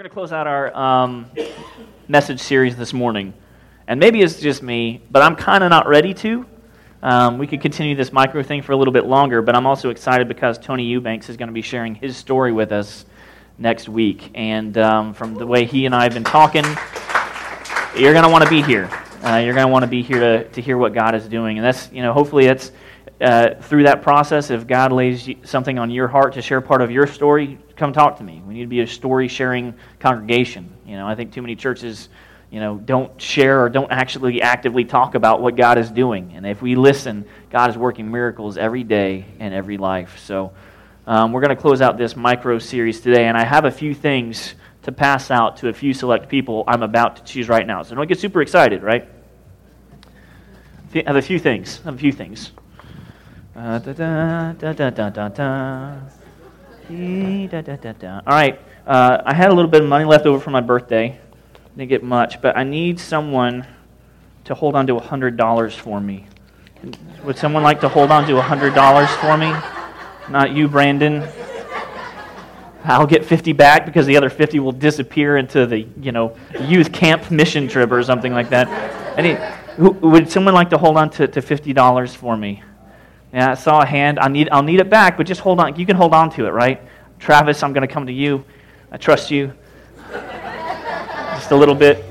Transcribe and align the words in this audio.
We're 0.00 0.04
going 0.04 0.12
to 0.12 0.14
close 0.14 0.32
out 0.32 0.46
our 0.46 0.74
um, 0.74 1.30
message 2.08 2.40
series 2.40 2.74
this 2.74 2.94
morning. 2.94 3.34
And 3.86 4.00
maybe 4.00 4.22
it's 4.22 4.40
just 4.40 4.62
me, 4.62 5.02
but 5.10 5.20
I'm 5.20 5.36
kind 5.36 5.62
of 5.62 5.68
not 5.68 5.86
ready 5.86 6.14
to. 6.14 6.46
Um, 7.02 7.36
we 7.36 7.46
could 7.46 7.60
continue 7.60 7.94
this 7.94 8.10
micro 8.10 8.42
thing 8.42 8.62
for 8.62 8.72
a 8.72 8.76
little 8.78 8.94
bit 8.94 9.04
longer, 9.04 9.42
but 9.42 9.54
I'm 9.54 9.66
also 9.66 9.90
excited 9.90 10.26
because 10.26 10.56
Tony 10.56 10.84
Eubanks 10.84 11.28
is 11.28 11.36
going 11.36 11.48
to 11.48 11.52
be 11.52 11.60
sharing 11.60 11.94
his 11.94 12.16
story 12.16 12.50
with 12.50 12.72
us 12.72 13.04
next 13.58 13.90
week. 13.90 14.30
And 14.34 14.78
um, 14.78 15.12
from 15.12 15.34
the 15.34 15.46
way 15.46 15.66
he 15.66 15.84
and 15.84 15.94
I 15.94 16.04
have 16.04 16.14
been 16.14 16.24
talking, 16.24 16.64
you're 17.94 18.14
going 18.14 18.24
to 18.24 18.30
want 18.30 18.42
to 18.42 18.48
be 18.48 18.62
here. 18.62 18.88
Uh, 19.22 19.36
you're 19.44 19.52
going 19.52 19.66
to 19.66 19.70
want 19.70 19.82
to 19.82 19.90
be 19.90 20.00
here 20.00 20.18
to, 20.18 20.48
to 20.48 20.62
hear 20.62 20.78
what 20.78 20.94
God 20.94 21.14
is 21.14 21.28
doing. 21.28 21.58
And 21.58 21.66
that's, 21.66 21.92
you 21.92 22.00
know, 22.00 22.14
hopefully 22.14 22.46
that's 22.46 22.72
uh, 23.20 23.56
through 23.60 23.82
that 23.82 24.00
process, 24.00 24.48
if 24.48 24.66
God 24.66 24.92
lays 24.92 25.28
something 25.42 25.78
on 25.78 25.90
your 25.90 26.08
heart 26.08 26.32
to 26.34 26.42
share 26.42 26.62
part 26.62 26.80
of 26.80 26.90
your 26.90 27.06
story, 27.06 27.58
come 27.80 27.94
talk 27.94 28.18
to 28.18 28.22
me. 28.22 28.42
We 28.46 28.52
need 28.52 28.60
to 28.60 28.68
be 28.68 28.80
a 28.80 28.86
story 28.86 29.26
sharing 29.26 29.74
congregation. 30.00 30.70
You 30.86 30.96
know, 30.96 31.08
I 31.08 31.14
think 31.14 31.32
too 31.32 31.40
many 31.40 31.56
churches, 31.56 32.10
you 32.50 32.60
know, 32.60 32.76
don't 32.76 33.18
share 33.20 33.64
or 33.64 33.70
don't 33.70 33.90
actually 33.90 34.42
actively 34.42 34.84
talk 34.84 35.14
about 35.14 35.40
what 35.40 35.56
God 35.56 35.78
is 35.78 35.90
doing. 35.90 36.34
And 36.34 36.46
if 36.46 36.60
we 36.60 36.76
listen, 36.76 37.24
God 37.50 37.70
is 37.70 37.78
working 37.78 38.10
miracles 38.10 38.58
every 38.58 38.84
day 38.84 39.24
in 39.38 39.54
every 39.54 39.78
life. 39.78 40.18
So 40.18 40.52
um, 41.06 41.32
we're 41.32 41.40
going 41.40 41.56
to 41.56 41.60
close 41.60 41.80
out 41.80 41.96
this 41.96 42.16
micro 42.16 42.58
series 42.58 43.00
today, 43.00 43.28
and 43.28 43.36
I 43.36 43.44
have 43.44 43.64
a 43.64 43.70
few 43.70 43.94
things 43.94 44.54
to 44.82 44.92
pass 44.92 45.30
out 45.30 45.56
to 45.58 45.68
a 45.68 45.72
few 45.72 45.94
select 45.94 46.28
people 46.28 46.64
I'm 46.68 46.82
about 46.82 47.16
to 47.16 47.24
choose 47.24 47.48
right 47.48 47.66
now. 47.66 47.82
So 47.82 47.94
don't 47.94 48.06
get 48.06 48.20
super 48.20 48.42
excited, 48.42 48.82
right? 48.82 49.08
I 50.94 51.02
have 51.06 51.16
a 51.16 51.22
few 51.22 51.38
things. 51.38 51.80
I 51.82 51.86
have 51.86 51.94
a 51.94 51.98
few 51.98 52.12
things. 52.12 52.52
Uh, 53.56 53.78
da, 53.78 54.52
da, 54.52 54.90
da, 55.30 56.00
da, 57.62 57.76
da, 57.76 57.92
da. 57.92 58.20
All 58.26 58.34
right, 58.34 58.60
uh, 58.86 59.22
I 59.24 59.34
had 59.34 59.50
a 59.50 59.54
little 59.54 59.70
bit 59.70 59.82
of 59.82 59.88
money 59.88 60.04
left 60.04 60.26
over 60.26 60.40
for 60.40 60.50
my 60.50 60.60
birthday. 60.60 61.18
Didn't 61.76 61.88
get 61.88 62.02
much, 62.02 62.42
but 62.42 62.56
I 62.56 62.64
need 62.64 62.98
someone 62.98 63.66
to 64.44 64.54
hold 64.54 64.74
on 64.74 64.86
to 64.88 64.96
$100 64.96 65.76
for 65.76 66.00
me. 66.00 66.26
Would 67.24 67.38
someone 67.38 67.62
like 67.62 67.80
to 67.82 67.88
hold 67.88 68.10
on 68.10 68.26
to 68.26 68.32
$100 68.34 69.06
for 69.20 69.36
me? 69.36 69.54
Not 70.28 70.52
you, 70.52 70.66
Brandon. 70.66 71.28
I'll 72.82 73.06
get 73.06 73.24
50 73.24 73.52
back 73.52 73.84
because 73.84 74.06
the 74.06 74.16
other 74.16 74.30
50 74.30 74.58
will 74.58 74.72
disappear 74.72 75.36
into 75.36 75.66
the, 75.66 75.86
you 76.00 76.12
know, 76.12 76.36
youth 76.62 76.92
camp 76.92 77.30
mission 77.30 77.68
trip 77.68 77.92
or 77.92 78.02
something 78.02 78.32
like 78.32 78.48
that. 78.50 78.68
Any, 79.18 79.36
would 79.78 80.30
someone 80.30 80.54
like 80.54 80.70
to 80.70 80.78
hold 80.78 80.96
on 80.96 81.10
to, 81.10 81.28
to 81.28 81.40
$50 81.40 82.16
for 82.16 82.36
me? 82.36 82.62
Yeah, 83.32 83.52
I 83.52 83.54
saw 83.54 83.82
a 83.82 83.86
hand. 83.86 84.18
I 84.18 84.28
need, 84.28 84.48
I'll 84.50 84.62
need 84.62 84.80
it 84.80 84.90
back, 84.90 85.16
but 85.16 85.26
just 85.26 85.40
hold 85.40 85.60
on. 85.60 85.76
You 85.76 85.86
can 85.86 85.96
hold 85.96 86.14
on 86.14 86.30
to 86.30 86.46
it, 86.46 86.50
right? 86.50 86.80
Travis, 87.18 87.62
I'm 87.62 87.72
going 87.72 87.86
to 87.86 87.92
come 87.92 88.06
to 88.06 88.12
you. 88.12 88.44
I 88.90 88.96
trust 88.96 89.30
you. 89.30 89.52
just 90.12 91.50
a 91.52 91.56
little 91.56 91.74
bit. 91.74 92.09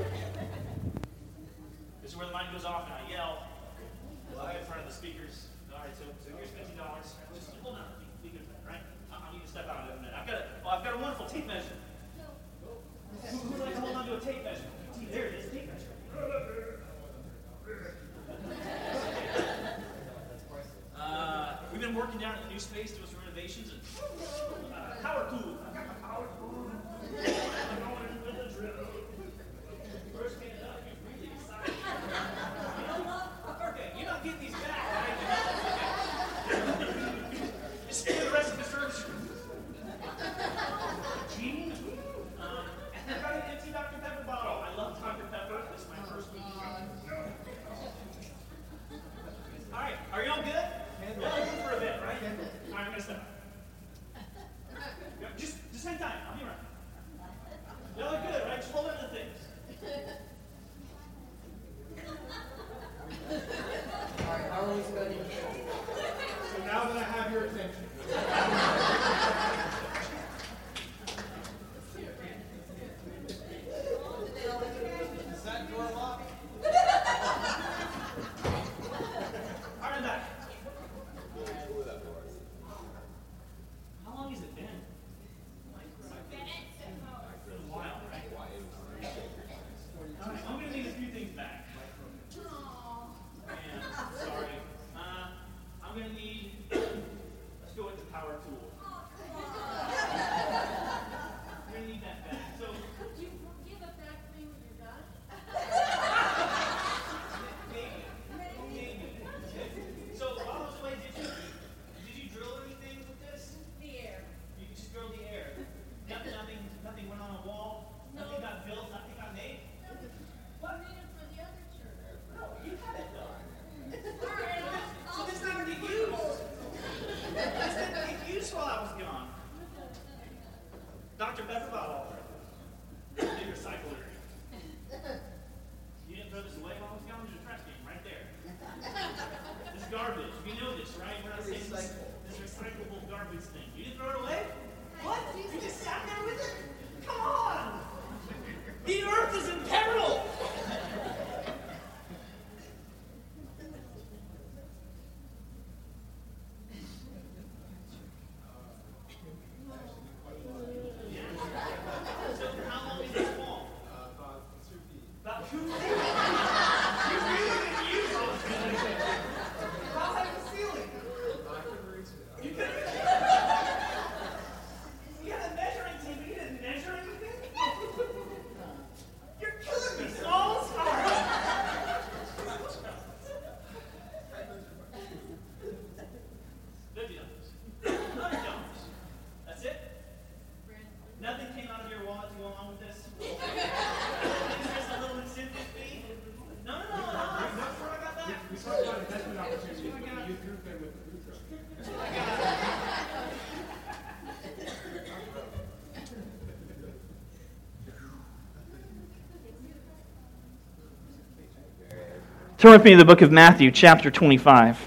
Turn 212.60 212.72
with 212.72 212.84
me 212.84 212.90
to 212.90 212.98
the 212.98 213.06
book 213.06 213.22
of 213.22 213.32
Matthew, 213.32 213.70
chapter 213.70 214.10
25. 214.10 214.86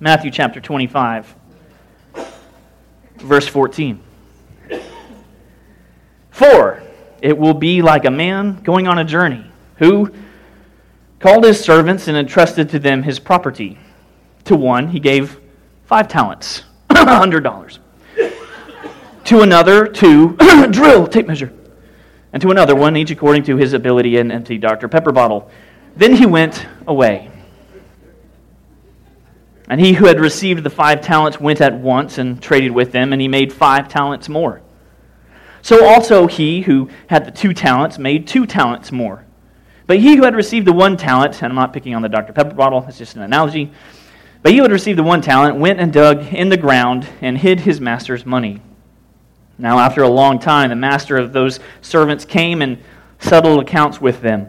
Matthew 0.00 0.32
chapter 0.32 0.60
25, 0.60 1.36
verse 3.18 3.46
14. 3.46 4.02
For 6.32 6.82
it 7.22 7.38
will 7.38 7.54
be 7.54 7.80
like 7.80 8.06
a 8.06 8.10
man 8.10 8.60
going 8.64 8.88
on 8.88 8.98
a 8.98 9.04
journey 9.04 9.48
who 9.76 10.12
called 11.20 11.44
his 11.44 11.60
servants 11.60 12.08
and 12.08 12.16
entrusted 12.16 12.68
to 12.70 12.80
them 12.80 13.04
his 13.04 13.20
property. 13.20 13.78
To 14.46 14.56
one 14.56 14.88
he 14.88 14.98
gave 14.98 15.38
five 15.84 16.08
talents, 16.08 16.64
$100. 16.90 17.78
to 19.26 19.42
another, 19.42 19.86
two, 19.86 20.36
drill, 20.70 21.06
tape 21.06 21.28
measure. 21.28 21.52
And 22.32 22.42
to 22.42 22.50
another 22.50 22.74
one, 22.74 22.96
each 22.96 23.12
according 23.12 23.44
to 23.44 23.56
his 23.56 23.74
ability, 23.74 24.16
an 24.18 24.32
empty 24.32 24.58
Dr. 24.58 24.88
Pepper 24.88 25.12
bottle. 25.12 25.48
Then 25.98 26.14
he 26.14 26.26
went 26.26 26.64
away. 26.86 27.28
And 29.68 29.80
he 29.80 29.92
who 29.92 30.06
had 30.06 30.20
received 30.20 30.62
the 30.62 30.70
five 30.70 31.00
talents 31.00 31.40
went 31.40 31.60
at 31.60 31.74
once 31.74 32.18
and 32.18 32.40
traded 32.40 32.70
with 32.70 32.92
them, 32.92 33.12
and 33.12 33.20
he 33.20 33.26
made 33.26 33.52
five 33.52 33.88
talents 33.88 34.28
more. 34.28 34.62
So 35.60 35.84
also 35.84 36.28
he 36.28 36.62
who 36.62 36.88
had 37.08 37.26
the 37.26 37.32
two 37.32 37.52
talents 37.52 37.98
made 37.98 38.28
two 38.28 38.46
talents 38.46 38.92
more. 38.92 39.26
But 39.88 39.98
he 39.98 40.14
who 40.14 40.22
had 40.22 40.36
received 40.36 40.68
the 40.68 40.72
one 40.72 40.96
talent, 40.96 41.42
and 41.42 41.50
I'm 41.50 41.56
not 41.56 41.72
picking 41.72 41.94
on 41.94 42.02
the 42.02 42.08
Dr. 42.08 42.32
Pepper 42.32 42.54
bottle, 42.54 42.84
it's 42.88 42.96
just 42.96 43.16
an 43.16 43.22
analogy. 43.22 43.72
But 44.42 44.52
he 44.52 44.58
who 44.58 44.62
had 44.62 44.72
received 44.72 44.98
the 44.98 45.02
one 45.02 45.20
talent 45.20 45.56
went 45.56 45.80
and 45.80 45.92
dug 45.92 46.32
in 46.32 46.48
the 46.48 46.56
ground 46.56 47.08
and 47.20 47.36
hid 47.36 47.60
his 47.60 47.80
master's 47.80 48.24
money. 48.24 48.62
Now, 49.58 49.80
after 49.80 50.04
a 50.04 50.08
long 50.08 50.38
time, 50.38 50.70
the 50.70 50.76
master 50.76 51.16
of 51.16 51.32
those 51.32 51.58
servants 51.80 52.24
came 52.24 52.62
and 52.62 52.78
settled 53.18 53.60
accounts 53.60 54.00
with 54.00 54.20
them. 54.20 54.48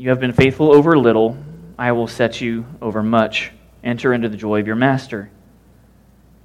You 0.00 0.08
have 0.08 0.18
been 0.18 0.32
faithful 0.32 0.72
over 0.74 0.98
little, 0.98 1.36
I 1.78 1.92
will 1.92 2.06
set 2.06 2.40
you 2.40 2.64
over 2.80 3.02
much. 3.02 3.52
Enter 3.84 4.14
into 4.14 4.30
the 4.30 4.36
joy 4.38 4.58
of 4.58 4.66
your 4.66 4.74
master. 4.74 5.30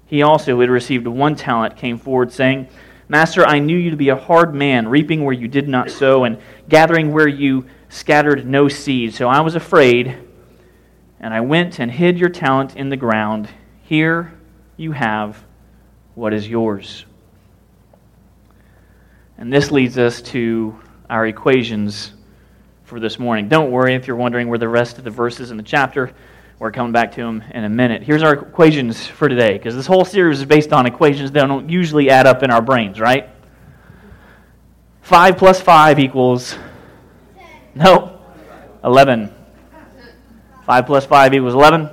He 0.07 0.23
also, 0.23 0.55
who 0.55 0.59
had 0.59 0.69
received 0.69 1.07
one 1.07 1.37
talent, 1.37 1.77
came 1.77 1.97
forward, 1.97 2.33
saying, 2.33 2.67
Master, 3.07 3.45
I 3.45 3.59
knew 3.59 3.77
you 3.77 3.91
to 3.91 3.95
be 3.95 4.09
a 4.09 4.15
hard 4.17 4.53
man, 4.53 4.89
reaping 4.89 5.23
where 5.23 5.33
you 5.33 5.47
did 5.47 5.69
not 5.69 5.89
sow, 5.89 6.25
and 6.25 6.37
gathering 6.67 7.13
where 7.13 7.29
you 7.29 7.65
scattered 7.87 8.45
no 8.45 8.67
seed. 8.67 9.13
So 9.13 9.29
I 9.29 9.39
was 9.39 9.55
afraid, 9.55 10.17
and 11.21 11.33
I 11.33 11.39
went 11.39 11.79
and 11.79 11.89
hid 11.89 12.19
your 12.19 12.27
talent 12.27 12.75
in 12.75 12.89
the 12.89 12.97
ground. 12.97 13.47
Here 13.83 14.33
you 14.75 14.91
have 14.91 15.41
what 16.13 16.33
is 16.33 16.45
yours. 16.45 17.05
And 19.37 19.53
this 19.53 19.71
leads 19.71 19.97
us 19.97 20.21
to 20.23 20.77
our 21.09 21.25
equations 21.25 22.11
for 22.85 22.99
this 22.99 23.17
morning. 23.17 23.49
Don't 23.49 23.71
worry 23.71 23.95
if 23.95 24.07
you're 24.07 24.15
wondering 24.15 24.47
where 24.47 24.59
the 24.59 24.69
rest 24.69 24.99
of 24.99 25.03
the 25.03 25.09
verses 25.09 25.49
in 25.49 25.57
the 25.57 25.63
chapter. 25.63 26.13
We're 26.59 26.71
coming 26.71 26.91
back 26.91 27.11
to 27.13 27.21
them 27.21 27.43
in 27.51 27.63
a 27.63 27.69
minute. 27.69 28.03
Here's 28.03 28.21
our 28.21 28.33
equations 28.33 29.07
for 29.07 29.27
today, 29.27 29.53
because 29.53 29.75
this 29.75 29.87
whole 29.87 30.05
series 30.05 30.39
is 30.39 30.45
based 30.45 30.71
on 30.71 30.85
equations 30.85 31.31
that 31.31 31.47
don't 31.47 31.69
usually 31.69 32.11
add 32.11 32.27
up 32.27 32.43
in 32.43 32.51
our 32.51 32.61
brains, 32.61 32.99
right? 32.99 33.29
5 35.01 35.37
plus 35.37 35.59
5 35.59 35.99
equals. 35.99 36.57
No. 37.73 38.19
11. 38.83 39.33
5 40.65 40.85
plus 40.85 41.05
5 41.05 41.33
equals 41.33 41.53
11. 41.55 41.89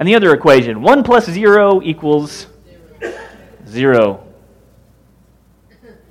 And 0.00 0.08
the 0.08 0.14
other 0.16 0.34
equation 0.34 0.82
1 0.82 1.02
plus 1.04 1.26
0 1.26 1.82
equals 1.82 2.48
0. 3.66 4.24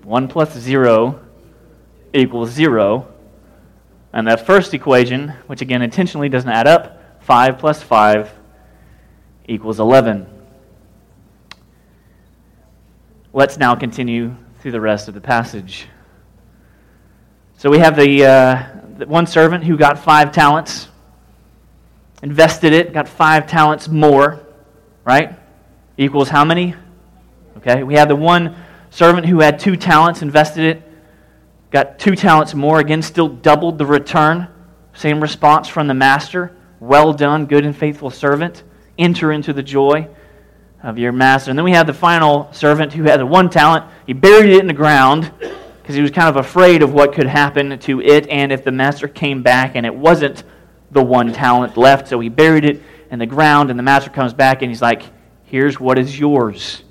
1 0.03 0.27
plus 0.29 0.57
0 0.57 1.19
equals 2.13 2.49
0. 2.51 3.07
And 4.17 4.25
that 4.25 4.47
first 4.47 4.73
equation, 4.73 5.29
which 5.45 5.61
again 5.61 5.83
intentionally 5.83 6.27
doesn't 6.27 6.49
add 6.49 6.65
up, 6.65 7.21
5 7.21 7.59
plus 7.59 7.83
5 7.83 8.33
equals 9.47 9.79
11. 9.79 10.25
Let's 13.31 13.59
now 13.59 13.75
continue 13.75 14.35
through 14.59 14.71
the 14.71 14.81
rest 14.81 15.07
of 15.07 15.13
the 15.13 15.21
passage. 15.21 15.85
So 17.59 17.69
we 17.69 17.77
have 17.77 17.95
the, 17.95 18.25
uh, 18.25 18.67
the 18.97 19.05
one 19.05 19.27
servant 19.27 19.63
who 19.63 19.77
got 19.77 19.99
five 19.99 20.31
talents, 20.31 20.87
invested 22.23 22.73
it, 22.73 22.93
got 22.93 23.07
five 23.07 23.45
talents 23.45 23.87
more, 23.87 24.43
right? 25.05 25.37
Equals 25.95 26.27
how 26.27 26.43
many? 26.43 26.73
Okay, 27.57 27.83
we 27.83 27.93
have 27.93 28.07
the 28.07 28.15
one 28.15 28.55
servant 28.89 29.27
who 29.27 29.41
had 29.41 29.59
two 29.59 29.75
talents, 29.75 30.23
invested 30.23 30.63
it, 30.63 30.86
got 31.71 31.99
two 31.99 32.15
talents 32.15 32.53
more, 32.53 32.79
again, 32.79 33.01
still 33.01 33.27
doubled 33.27 33.77
the 33.77 33.85
return. 33.85 34.47
Same 34.93 35.21
response 35.21 35.67
from 35.67 35.87
the 35.87 35.93
master. 35.93 36.55
Well 36.79 37.13
done, 37.13 37.45
good 37.45 37.65
and 37.65 37.75
faithful 37.75 38.09
servant. 38.09 38.63
Enter 38.97 39.31
into 39.31 39.53
the 39.53 39.63
joy 39.63 40.07
of 40.81 40.97
your 40.97 41.11
master. 41.11 41.51
And 41.51 41.57
then 41.57 41.63
we 41.65 41.71
have 41.71 41.87
the 41.87 41.93
final 41.93 42.51
servant 42.53 42.93
who 42.93 43.03
had 43.03 43.19
the 43.19 43.25
one 43.25 43.49
talent. 43.49 43.85
He 44.05 44.13
buried 44.13 44.49
it 44.49 44.59
in 44.59 44.67
the 44.67 44.73
ground 44.73 45.31
because 45.81 45.95
he 45.95 46.01
was 46.01 46.11
kind 46.11 46.29
of 46.29 46.37
afraid 46.37 46.83
of 46.83 46.93
what 46.93 47.13
could 47.13 47.27
happen 47.27 47.77
to 47.79 48.01
it 48.01 48.27
and 48.29 48.51
if 48.51 48.63
the 48.63 48.71
master 48.71 49.07
came 49.07 49.41
back 49.43 49.75
and 49.75 49.85
it 49.85 49.95
wasn't 49.95 50.43
the 50.91 51.03
one 51.03 51.33
talent 51.33 51.77
left. 51.77 52.07
So 52.07 52.19
he 52.19 52.29
buried 52.29 52.65
it 52.65 52.81
in 53.09 53.19
the 53.19 53.25
ground, 53.25 53.69
and 53.69 53.79
the 53.79 53.83
master 53.83 54.09
comes 54.09 54.33
back 54.33 54.61
and 54.61 54.69
he's 54.69 54.81
like, 54.81 55.03
Here's 55.43 55.79
what 55.79 55.97
is 55.97 56.19
yours. 56.19 56.83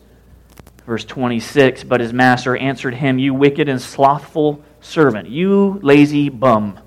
Verse 0.86 1.04
26 1.04 1.84
But 1.84 2.00
his 2.00 2.12
master 2.12 2.56
answered 2.56 2.94
him, 2.94 3.18
You 3.18 3.34
wicked 3.34 3.68
and 3.68 3.80
slothful 3.80 4.64
servant, 4.86 5.28
you 5.28 5.80
lazy 5.82 6.28
bum. 6.28 6.78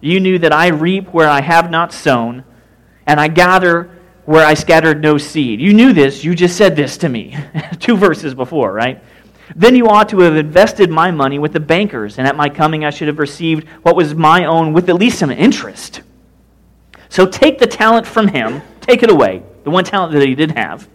You 0.00 0.20
knew 0.20 0.38
that 0.38 0.52
I 0.52 0.68
reap 0.68 1.08
where 1.08 1.28
I 1.28 1.40
have 1.40 1.70
not 1.70 1.92
sown, 1.92 2.44
and 3.06 3.20
I 3.20 3.28
gather 3.28 3.90
where 4.24 4.46
I 4.46 4.54
scattered 4.54 5.02
no 5.02 5.18
seed. 5.18 5.60
You 5.60 5.74
knew 5.74 5.92
this, 5.92 6.24
you 6.24 6.34
just 6.34 6.56
said 6.56 6.76
this 6.76 6.96
to 6.98 7.08
me. 7.08 7.36
Two 7.80 7.96
verses 7.96 8.34
before, 8.34 8.72
right? 8.72 9.02
Then 9.54 9.76
you 9.76 9.88
ought 9.88 10.08
to 10.10 10.20
have 10.20 10.36
invested 10.36 10.90
my 10.90 11.10
money 11.10 11.38
with 11.38 11.52
the 11.52 11.60
bankers, 11.60 12.18
and 12.18 12.26
at 12.26 12.36
my 12.36 12.48
coming 12.48 12.84
I 12.84 12.90
should 12.90 13.08
have 13.08 13.18
received 13.18 13.68
what 13.82 13.96
was 13.96 14.14
my 14.14 14.46
own 14.46 14.72
with 14.72 14.88
at 14.88 14.96
least 14.96 15.18
some 15.18 15.30
interest. 15.30 16.02
So 17.08 17.26
take 17.26 17.58
the 17.58 17.66
talent 17.66 18.06
from 18.06 18.28
him, 18.28 18.62
take 18.80 19.02
it 19.02 19.10
away, 19.10 19.42
the 19.64 19.70
one 19.70 19.84
talent 19.84 20.12
that 20.12 20.26
he 20.26 20.34
did 20.34 20.52
have 20.52 20.88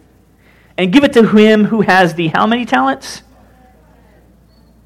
and 0.80 0.90
give 0.90 1.04
it 1.04 1.12
to 1.12 1.26
him 1.28 1.66
who 1.66 1.82
has 1.82 2.14
the 2.14 2.28
how 2.28 2.46
many 2.46 2.64
talents? 2.64 3.22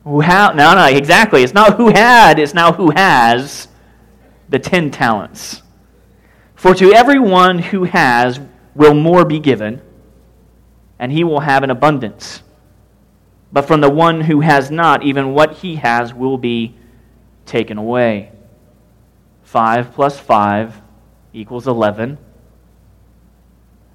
Who 0.05 0.21
ha- 0.21 0.53
no, 0.55 0.75
no, 0.75 0.87
exactly. 0.87 1.43
It's 1.43 1.55
not 1.55 1.77
who 1.77 1.89
had, 1.89 2.39
it's 2.39 2.55
now 2.55 2.73
who 2.73 2.91
has 2.91 3.69
the 4.49 4.59
ten 4.59 4.91
talents. 4.91 5.63
For 6.55 6.75
to 6.75 6.93
everyone 6.93 7.59
who 7.59 7.85
has 7.85 8.41
will 8.75 8.95
more 8.95 9.25
be 9.25 9.39
given, 9.39 9.81
and 10.99 11.11
he 11.11 11.25
will 11.25 11.41
have 11.41 11.63
an 11.63 11.71
abundance. 11.71 12.43
But 13.53 13.63
from 13.63 13.81
the 13.81 13.91
one 13.91 14.21
who 14.21 14.41
has 14.41 14.71
not, 14.71 15.03
even 15.05 15.33
what 15.33 15.55
he 15.59 15.77
has 15.77 16.13
will 16.13 16.39
be 16.39 16.75
taken 17.47 17.79
away. 17.79 18.33
5 19.43 19.93
plus 19.93 20.19
5 20.19 20.81
equals 21.33 21.67
11. 21.67 22.19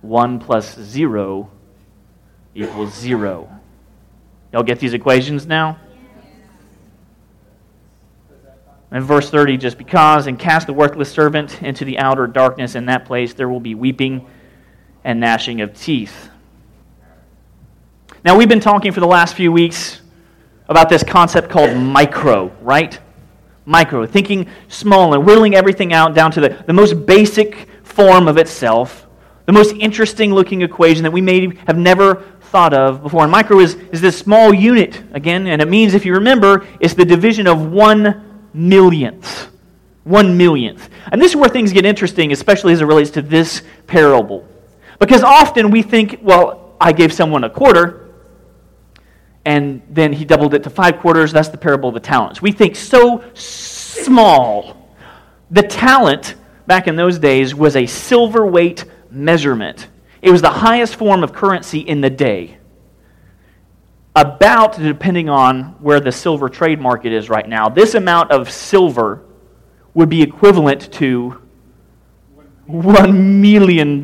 1 0.02 0.40
plus 0.40 0.80
0 0.80 1.52
equals 2.56 2.94
zero. 2.94 3.50
Y'all 4.54 4.64
get 4.64 4.80
these 4.80 4.94
equations 4.94 5.46
now? 5.46 5.78
In 8.92 9.04
verse 9.04 9.30
30, 9.30 9.58
just 9.58 9.78
because, 9.78 10.26
and 10.26 10.40
cast 10.40 10.66
the 10.66 10.74
worthless 10.74 11.12
servant 11.12 11.62
into 11.62 11.86
the 11.86 12.00
outer 12.00 12.26
darkness, 12.26 12.74
in 12.74 12.88
that 12.88 13.06
place 13.06 13.34
there 13.34 13.48
will 13.48 13.60
be 13.60 13.76
weeping 13.76 14.26
and 15.04 15.20
gnashing 15.20 15.62
of 15.62 15.80
teeth. 15.80 16.30
Now, 18.26 18.36
we've 18.36 18.50
been 18.50 18.60
talking 18.60 18.92
for 18.92 19.00
the 19.00 19.08
last 19.08 19.36
few 19.36 19.52
weeks 19.52 20.02
about 20.68 20.90
this 20.90 21.04
concept 21.04 21.50
called 21.50 21.78
micro, 21.78 22.48
right? 22.62 23.00
Micro, 23.66 24.06
thinking 24.08 24.48
small 24.68 25.14
and 25.14 25.24
whittling 25.24 25.56
everything 25.56 25.94
out 25.94 26.16
down 26.16 26.32
to 26.32 26.42
the, 26.42 26.50
the 26.66 26.74
most 26.74 27.06
basic 27.06 27.68
form 27.84 28.28
of 28.28 28.38
itself, 28.38 29.08
the 29.46 29.52
most 29.52 29.76
interesting 29.76 30.34
looking 30.34 30.62
equation 30.64 31.04
that 31.04 31.12
we 31.12 31.22
may 31.22 31.56
have 31.68 31.78
never 31.78 32.24
thought 32.42 32.74
of 32.74 33.04
before. 33.04 33.24
And 33.24 33.32
micro 33.32 33.60
is, 33.60 33.76
is 33.92 34.02
this 34.02 34.18
small 34.18 34.54
unit, 34.54 35.02
again, 35.14 35.48
and 35.48 35.62
it 35.62 35.68
means, 35.68 35.94
if 35.94 36.06
you 36.06 36.14
remember, 36.14 36.66
it's 36.80 36.96
the 36.96 37.06
division 37.06 37.48
of 37.48 37.72
one 37.72 38.29
millionth. 38.54 39.50
One 40.04 40.38
millionth. 40.38 40.90
And 41.12 41.22
this 41.22 41.32
is 41.32 41.36
where 41.36 41.50
things 41.50 41.74
get 41.74 41.86
interesting, 41.86 42.32
especially 42.32 42.74
as 42.74 42.82
it 42.82 42.86
relates 42.86 43.12
to 43.12 43.22
this 43.22 43.62
parable. 43.88 44.48
Because 45.00 45.24
often 45.24 45.72
we 45.72 45.82
think, 45.82 46.20
well, 46.22 46.76
I 46.80 46.92
gave 46.92 47.14
someone 47.14 47.44
a 47.44 47.50
quarter, 47.50 48.10
and 49.46 49.82
then 49.90 50.14
he 50.14 50.26
doubled 50.26 50.54
it 50.54 50.64
to 50.64 50.70
five 50.70 51.00
quarters. 51.00 51.32
That's 51.32 51.50
the 51.50 51.58
parable 51.58 51.90
of 51.90 51.96
the 51.96 52.02
talents. 52.02 52.42
We 52.42 52.52
think 52.52 52.76
so 52.76 53.24
small. 53.34 54.90
The 55.52 55.64
talent, 55.64 56.36
back 56.68 56.88
in 56.88 56.96
those 56.96 57.18
days, 57.18 57.56
was 57.56 57.76
a 57.76 57.86
silver 57.86 58.46
weight 58.46 58.86
measurement, 59.10 59.88
it 60.22 60.30
was 60.32 60.42
the 60.42 60.52
highest 60.52 60.98
form 60.98 61.24
of 61.24 61.34
currency 61.34 61.80
in 61.80 62.02
the 62.02 62.10
day. 62.10 62.59
About, 64.20 64.78
depending 64.78 65.30
on 65.30 65.76
where 65.80 66.02
the 66.02 66.12
silver 66.12 66.50
trade 66.50 66.82
market 66.82 67.14
is 67.14 67.30
right 67.30 67.48
now, 67.48 67.70
this 67.70 67.96
amount 67.96 68.32
of 68.32 68.52
silver 68.52 69.24
would 69.94 70.10
be 70.10 70.22
equivalent 70.22 70.92
to 70.96 71.42
$1 72.68 73.14
million. 73.16 74.04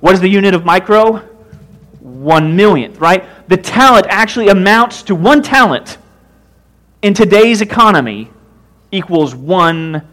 What 0.00 0.14
is 0.14 0.20
the 0.20 0.28
unit 0.28 0.54
of 0.54 0.64
micro? 0.64 1.18
One 2.00 2.56
millionth, 2.56 2.98
right? 2.98 3.24
The 3.48 3.58
talent 3.58 4.06
actually 4.08 4.48
amounts 4.48 5.04
to 5.04 5.14
one 5.14 5.40
talent 5.40 5.98
in 7.02 7.14
today's 7.14 7.60
economy 7.60 8.28
equals 8.90 9.34
$1 9.34 10.04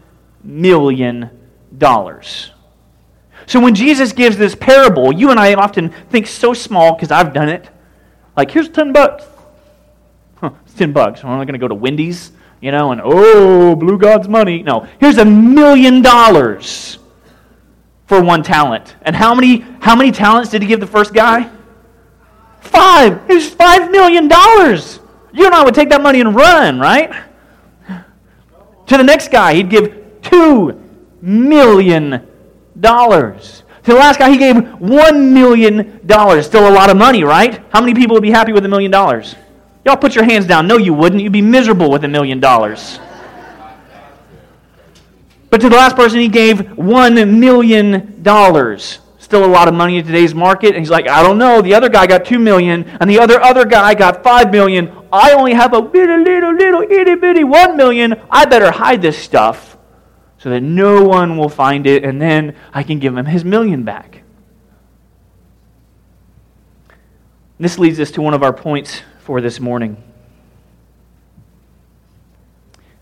million. 0.44 1.30
So 3.46 3.58
when 3.58 3.74
Jesus 3.74 4.12
gives 4.12 4.36
this 4.36 4.54
parable, 4.54 5.12
you 5.12 5.32
and 5.32 5.40
I 5.40 5.54
often 5.54 5.88
think 5.88 6.28
so 6.28 6.54
small 6.54 6.94
because 6.94 7.10
I've 7.10 7.32
done 7.32 7.48
it. 7.48 7.70
Like, 8.36 8.50
here's 8.50 8.68
10 8.68 8.92
bucks. 8.92 9.24
Huh, 10.36 10.50
it's 10.64 10.74
10 10.74 10.92
bucks. 10.92 11.22
I'm 11.22 11.30
not 11.30 11.46
going 11.46 11.54
to 11.54 11.58
go 11.58 11.68
to 11.68 11.74
Wendy's, 11.74 12.32
you 12.60 12.70
know, 12.70 12.92
and 12.92 13.00
oh, 13.02 13.76
blew 13.76 13.98
God's 13.98 14.28
money. 14.28 14.62
No, 14.62 14.86
here's 14.98 15.18
a 15.18 15.24
million 15.24 16.02
dollars 16.02 16.98
for 18.06 18.22
one 18.22 18.42
talent. 18.42 18.96
And 19.02 19.14
how 19.14 19.34
many, 19.34 19.60
how 19.80 19.96
many 19.96 20.10
talents 20.12 20.50
did 20.50 20.62
he 20.62 20.68
give 20.68 20.80
the 20.80 20.86
first 20.86 21.14
guy? 21.14 21.50
Five. 22.60 23.20
It's 23.28 23.48
five 23.48 23.90
million 23.90 24.28
dollars. 24.28 25.00
You 25.32 25.46
and 25.46 25.54
I 25.54 25.64
would 25.64 25.74
take 25.74 25.90
that 25.90 26.00
money 26.00 26.20
and 26.20 26.34
run, 26.34 26.78
right? 26.78 27.12
To 28.86 28.96
the 28.96 29.02
next 29.02 29.30
guy, 29.30 29.54
he'd 29.54 29.68
give 29.68 30.20
two 30.22 30.80
million 31.20 32.26
dollars. 32.78 33.63
To 33.84 33.92
the 33.92 33.98
last 33.98 34.18
guy, 34.18 34.30
he 34.30 34.38
gave 34.38 34.56
$1 34.56 35.32
million. 35.32 36.00
Still 36.42 36.68
a 36.68 36.72
lot 36.72 36.88
of 36.88 36.96
money, 36.96 37.22
right? 37.22 37.62
How 37.70 37.80
many 37.80 37.92
people 37.92 38.14
would 38.14 38.22
be 38.22 38.30
happy 38.30 38.52
with 38.52 38.64
a 38.64 38.68
million 38.68 38.90
dollars? 38.90 39.34
Y'all 39.84 39.96
put 39.96 40.14
your 40.14 40.24
hands 40.24 40.46
down. 40.46 40.66
No, 40.66 40.78
you 40.78 40.94
wouldn't. 40.94 41.20
You'd 41.20 41.34
be 41.34 41.42
miserable 41.42 41.90
with 41.90 42.02
a 42.04 42.08
million 42.08 42.40
dollars. 42.40 42.98
But 45.50 45.60
to 45.60 45.68
the 45.68 45.76
last 45.76 45.96
person, 45.96 46.18
he 46.18 46.28
gave 46.28 46.56
$1 46.56 47.38
million. 47.38 48.24
Still 49.18 49.44
a 49.44 49.46
lot 49.46 49.68
of 49.68 49.74
money 49.74 49.98
in 49.98 50.06
today's 50.06 50.34
market. 50.34 50.68
And 50.68 50.78
he's 50.78 50.88
like, 50.88 51.06
I 51.06 51.22
don't 51.22 51.36
know. 51.36 51.60
The 51.60 51.74
other 51.74 51.90
guy 51.90 52.06
got 52.06 52.24
2 52.24 52.38
million, 52.38 52.84
and 53.00 53.10
the 53.10 53.18
other 53.18 53.38
other 53.42 53.66
guy 53.66 53.92
got 53.92 54.24
5 54.24 54.50
million. 54.50 54.90
I 55.12 55.32
only 55.32 55.52
have 55.52 55.74
a 55.74 55.78
little, 55.78 56.22
little, 56.22 56.54
little, 56.54 56.82
itty 56.82 57.16
bitty 57.16 57.44
1 57.44 57.76
million. 57.76 58.14
I 58.30 58.46
better 58.46 58.70
hide 58.70 59.02
this 59.02 59.18
stuff 59.18 59.76
so 60.44 60.50
that 60.50 60.60
no 60.60 61.02
one 61.02 61.38
will 61.38 61.48
find 61.48 61.86
it, 61.86 62.04
and 62.04 62.20
then 62.20 62.54
I 62.74 62.82
can 62.82 62.98
give 62.98 63.16
him 63.16 63.24
his 63.24 63.46
million 63.46 63.82
back. 63.82 64.24
This 67.58 67.78
leads 67.78 67.98
us 67.98 68.10
to 68.10 68.20
one 68.20 68.34
of 68.34 68.42
our 68.42 68.52
points 68.52 69.00
for 69.20 69.40
this 69.40 69.58
morning. 69.58 69.96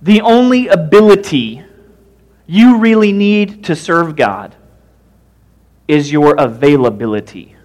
The 0.01 0.21
only 0.21 0.69
ability 0.69 1.65
you 2.47 2.79
really 2.79 3.11
need 3.11 3.65
to 3.65 3.75
serve 3.75 4.15
God 4.15 4.55
is 5.89 6.13
your 6.13 6.37
availability. 6.37 7.57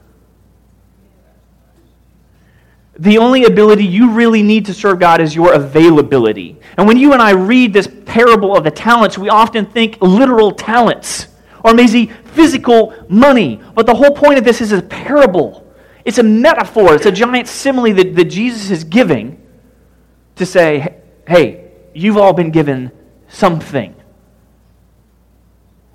The 3.00 3.20
only 3.20 3.46
ability 3.46 3.86
you 3.86 4.12
really 4.12 4.42
need 4.42 4.66
to 4.66 4.74
serve 4.74 5.00
God 5.00 5.22
is 5.22 5.36
your 5.36 5.54
availability. 5.54 6.58
And 6.78 6.88
when 6.88 6.98
you 6.98 7.14
and 7.14 7.22
I 7.22 7.32
read 7.32 7.72
this 7.72 7.88
parable 8.06 8.56
of 8.56 8.64
the 8.64 8.72
talents, 8.72 9.18
we 9.18 9.30
often 9.30 9.66
think 9.66 9.98
literal 10.02 10.52
talents 10.52 11.28
or 11.64 11.74
maybe 11.74 12.08
physical 12.08 12.94
money. 13.08 13.62
But 13.76 13.86
the 13.86 13.94
whole 13.94 14.12
point 14.12 14.40
of 14.40 14.44
this 14.44 14.62
is 14.62 14.72
a 14.72 14.82
parable. 14.82 15.64
It's 16.06 16.18
a 16.18 16.24
metaphor. 16.24 16.96
It's 16.96 17.06
a 17.06 17.12
giant 17.12 17.48
simile 17.48 17.94
that, 17.94 18.16
that 18.16 18.26
Jesus 18.26 18.72
is 18.72 18.84
giving 18.84 19.42
to 20.36 20.46
say, 20.46 20.96
hey, 21.28 21.72
you've 21.94 22.18
all 22.18 22.34
been 22.34 22.50
given 22.50 22.92
something. 23.28 23.94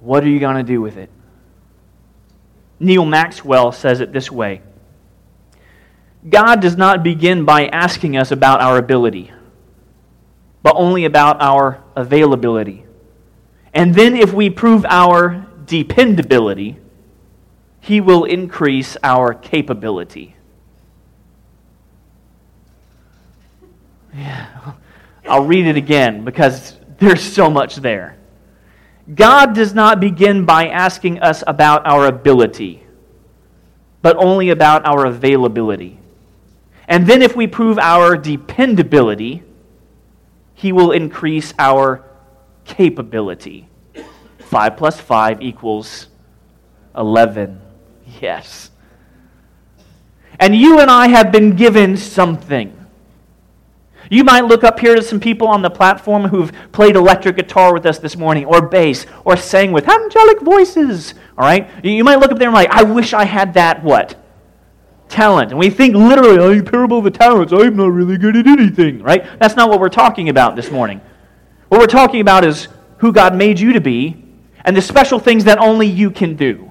What 0.01 0.23
are 0.23 0.29
you 0.29 0.39
going 0.39 0.57
to 0.57 0.63
do 0.63 0.81
with 0.81 0.97
it? 0.97 1.11
Neal 2.79 3.05
Maxwell 3.05 3.73
says 3.73 4.01
it 4.01 4.13
this 4.13 4.31
way 4.31 4.63
God 6.29 6.61
does 6.61 6.77
not 6.77 7.03
begin 7.03 7.45
by 7.45 7.67
asking 7.67 8.17
us 8.17 8.31
about 8.31 8.61
our 8.61 8.79
ability, 8.79 9.33
but 10.63 10.75
only 10.77 11.05
about 11.05 11.41
our 11.41 11.83
availability. 11.97 12.85
And 13.75 13.95
then, 13.95 14.17
if 14.17 14.33
we 14.33 14.51
prove 14.51 14.85
our 14.85 15.47
dependability, 15.65 16.77
He 17.81 18.01
will 18.01 18.25
increase 18.25 18.97
our 19.03 19.35
capability. 19.35 20.37
Yeah. 24.15 24.75
I'll 25.29 25.45
read 25.45 25.67
it 25.67 25.77
again 25.77 26.25
because 26.25 26.77
there's 26.99 27.23
so 27.23 27.49
much 27.49 27.77
there. 27.77 28.17
God 29.13 29.55
does 29.55 29.75
not 29.75 30.01
begin 30.01 30.45
by 30.45 30.69
asking 30.69 31.21
us 31.21 31.43
about 31.47 31.87
our 31.87 32.07
ability, 32.07 32.85
but 34.01 34.17
only 34.17 34.51
about 34.51 34.87
our 34.87 35.07
availability. 35.07 35.99
And 36.89 37.07
then, 37.07 37.23
if 37.23 37.37
we 37.37 37.47
prove 37.47 37.79
our 37.79 38.17
dependability, 38.17 39.43
He 40.55 40.73
will 40.73 40.93
increase 40.93 41.55
our 41.59 42.05
capability. 42.65 43.69
5 44.39 44.77
plus 44.77 45.01
5 45.01 45.41
equals 45.41 46.09
11. 46.97 47.61
Yes. 48.21 48.71
And 50.39 50.55
you 50.55 50.81
and 50.81 50.91
I 50.91 51.09
have 51.09 51.33
been 51.33 51.57
given 51.57 51.97
something. 51.97 52.77
You 54.11 54.25
might 54.25 54.45
look 54.45 54.63
up 54.63 54.79
here 54.79 54.95
to 54.95 55.03
some 55.03 55.21
people 55.21 55.49
on 55.49 55.63
the 55.63 55.71
platform 55.71 56.25
who've 56.25 56.53
played 56.71 56.97
electric 56.97 57.37
guitar 57.37 57.73
with 57.73 57.87
us 57.87 57.99
this 57.99 58.17
morning, 58.17 58.45
or 58.45 58.61
bass, 58.61 59.07
or 59.25 59.37
sang 59.37 59.73
with 59.73 59.89
angelic 59.89 60.43
voices. 60.43 61.15
All 61.39 61.47
right? 61.47 61.71
You 61.83 62.05
might 62.05 62.17
look 62.17 62.31
up 62.31 62.39
there 62.39 62.49
and 62.49 62.55
like, 62.55 62.69
I 62.71 62.83
wish 62.83 63.15
I 63.15 63.25
had 63.25 63.55
that 63.55 63.83
what? 63.83 64.22
Talent. 65.13 65.51
And 65.51 65.59
we 65.59 65.71
think 65.71 65.95
literally, 65.95 66.39
oh, 66.39 66.63
parable 66.63 66.99
of 66.99 67.05
the 67.05 67.11
talents, 67.11 67.53
I'm 67.53 67.77
not 67.77 67.93
really 67.93 68.19
good 68.19 68.37
at 68.37 68.47
anything, 68.47 69.03
right? 69.03 69.25
That's 69.39 69.55
not 69.55 69.69
what 69.69 69.79
we're 69.79 69.89
talking 69.89 70.29
about 70.29 70.57
this 70.57 70.71
morning. 70.71 71.01
What 71.69 71.81
we're 71.81 71.87
talking 71.87 72.21
about 72.21 72.45
is 72.45 72.69
who 72.99 73.13
God 73.13 73.37
made 73.37 73.61
you 73.61 73.75
to 73.75 73.81
be 73.81 74.25
and 74.65 74.77
the 74.77 74.83
special 74.83 75.19
things 75.19 75.45
that 75.45 75.59
only 75.59 75.87
you 75.87 76.11
can 76.11 76.35
do. 76.35 76.71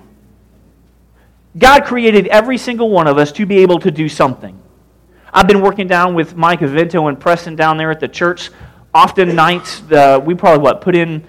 God 1.58 1.86
created 1.86 2.28
every 2.28 2.58
single 2.58 2.90
one 2.90 3.08
of 3.08 3.18
us 3.18 3.32
to 3.34 3.46
be 3.46 3.60
able 3.60 3.80
to 3.80 3.92
do 3.92 4.10
something. 4.10 4.60
I've 5.34 5.48
been 5.48 5.62
working 5.62 5.88
down 5.88 6.14
with 6.14 6.36
Mike 6.36 6.60
Avento 6.60 7.08
and 7.08 7.20
Preston 7.20 7.56
down 7.56 7.78
there 7.78 7.92
at 7.92 8.00
the 8.00 8.08
church. 8.08 8.50
Often 8.94 9.36
nights, 9.36 9.82
uh, 9.92 10.20
we 10.24 10.36
probably, 10.36 10.62
what, 10.62 10.82
put 10.82 10.96
in 10.96 11.24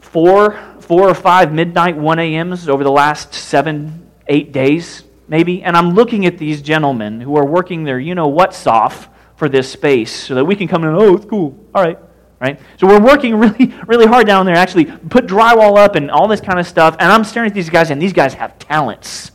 four, 0.00 0.58
four 0.80 1.08
or 1.08 1.14
five 1.14 1.52
midnight 1.52 1.96
1 1.96 2.18
a.m.s 2.18 2.68
over 2.68 2.82
the 2.82 2.90
last 2.90 3.34
seven, 3.34 4.10
eight 4.26 4.52
days 4.52 5.04
maybe, 5.28 5.62
and 5.62 5.76
I'm 5.76 5.94
looking 5.94 6.26
at 6.26 6.38
these 6.38 6.62
gentlemen 6.62 7.20
who 7.20 7.36
are 7.36 7.44
working 7.44 7.84
their 7.84 8.00
you 8.00 8.14
know 8.14 8.28
what's 8.28 8.66
off 8.66 9.08
for 9.36 9.48
this 9.48 9.70
space 9.70 10.12
so 10.12 10.34
that 10.34 10.44
we 10.44 10.56
can 10.56 10.66
come 10.66 10.82
in, 10.82 10.90
oh, 10.90 11.14
it's 11.14 11.24
cool. 11.24 11.56
All 11.74 11.82
right. 11.82 11.98
Right? 12.40 12.60
So 12.76 12.86
we're 12.86 13.00
working 13.00 13.34
really, 13.38 13.72
really 13.86 14.06
hard 14.06 14.26
down 14.26 14.46
there, 14.46 14.56
actually 14.56 14.86
put 14.86 15.26
drywall 15.26 15.78
up 15.78 15.94
and 15.94 16.10
all 16.10 16.28
this 16.28 16.40
kind 16.40 16.58
of 16.58 16.66
stuff. 16.66 16.96
And 16.98 17.10
I'm 17.10 17.24
staring 17.24 17.48
at 17.48 17.54
these 17.54 17.70
guys, 17.70 17.90
and 17.90 18.02
these 18.02 18.12
guys 18.12 18.34
have 18.34 18.58
talents. 18.58 19.30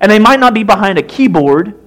And 0.00 0.10
they 0.10 0.18
might 0.18 0.40
not 0.40 0.54
be 0.54 0.62
behind 0.62 0.98
a 0.98 1.02
keyboard, 1.02 1.78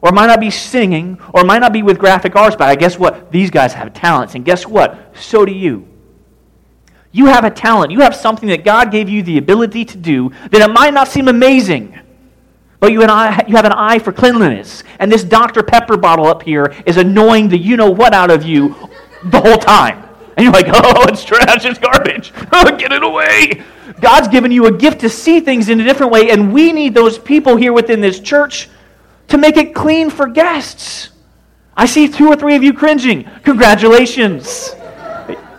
or 0.00 0.12
might 0.12 0.26
not 0.26 0.40
be 0.40 0.50
singing, 0.50 1.18
or 1.32 1.44
might 1.44 1.60
not 1.60 1.72
be 1.72 1.82
with 1.82 1.98
graphic 1.98 2.36
arts, 2.36 2.56
but 2.56 2.68
I 2.68 2.74
guess 2.74 2.98
what? 2.98 3.30
These 3.30 3.50
guys 3.50 3.72
have 3.72 3.94
talents. 3.94 4.34
And 4.34 4.44
guess 4.44 4.66
what? 4.66 5.16
So 5.16 5.44
do 5.44 5.52
you. 5.52 5.88
You 7.10 7.26
have 7.26 7.44
a 7.44 7.50
talent. 7.50 7.92
You 7.92 8.00
have 8.00 8.16
something 8.16 8.48
that 8.48 8.64
God 8.64 8.90
gave 8.90 9.08
you 9.08 9.22
the 9.22 9.38
ability 9.38 9.84
to 9.86 9.96
do 9.96 10.30
that 10.50 10.60
it 10.60 10.72
might 10.72 10.92
not 10.92 11.06
seem 11.06 11.28
amazing. 11.28 11.98
But 12.84 12.92
you, 12.92 13.00
and 13.00 13.10
I, 13.10 13.42
you 13.48 13.56
have 13.56 13.64
an 13.64 13.72
eye 13.72 13.98
for 13.98 14.12
cleanliness. 14.12 14.84
And 14.98 15.10
this 15.10 15.24
Dr. 15.24 15.62
Pepper 15.62 15.96
bottle 15.96 16.26
up 16.26 16.42
here 16.42 16.74
is 16.84 16.98
annoying 16.98 17.48
the 17.48 17.56
you 17.56 17.78
know 17.78 17.90
what 17.90 18.12
out 18.12 18.30
of 18.30 18.44
you 18.44 18.76
the 19.24 19.40
whole 19.40 19.56
time. 19.56 20.06
And 20.36 20.44
you're 20.44 20.52
like, 20.52 20.66
oh, 20.68 21.06
it's 21.08 21.24
trash, 21.24 21.64
it's 21.64 21.78
garbage. 21.78 22.34
Get 22.78 22.92
it 22.92 23.02
away. 23.02 23.62
God's 24.02 24.28
given 24.28 24.52
you 24.52 24.66
a 24.66 24.70
gift 24.76 25.00
to 25.00 25.08
see 25.08 25.40
things 25.40 25.70
in 25.70 25.80
a 25.80 25.82
different 25.82 26.12
way, 26.12 26.28
and 26.28 26.52
we 26.52 26.72
need 26.72 26.92
those 26.92 27.16
people 27.18 27.56
here 27.56 27.72
within 27.72 28.02
this 28.02 28.20
church 28.20 28.68
to 29.28 29.38
make 29.38 29.56
it 29.56 29.74
clean 29.74 30.10
for 30.10 30.26
guests. 30.26 31.08
I 31.74 31.86
see 31.86 32.06
two 32.06 32.28
or 32.28 32.36
three 32.36 32.54
of 32.54 32.62
you 32.62 32.74
cringing. 32.74 33.24
Congratulations. 33.44 34.74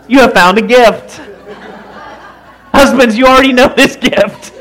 You 0.06 0.20
have 0.20 0.32
found 0.32 0.58
a 0.58 0.62
gift. 0.62 1.20
Husbands, 2.72 3.18
you 3.18 3.26
already 3.26 3.52
know 3.52 3.66
this 3.74 3.96
gift. 3.96 4.52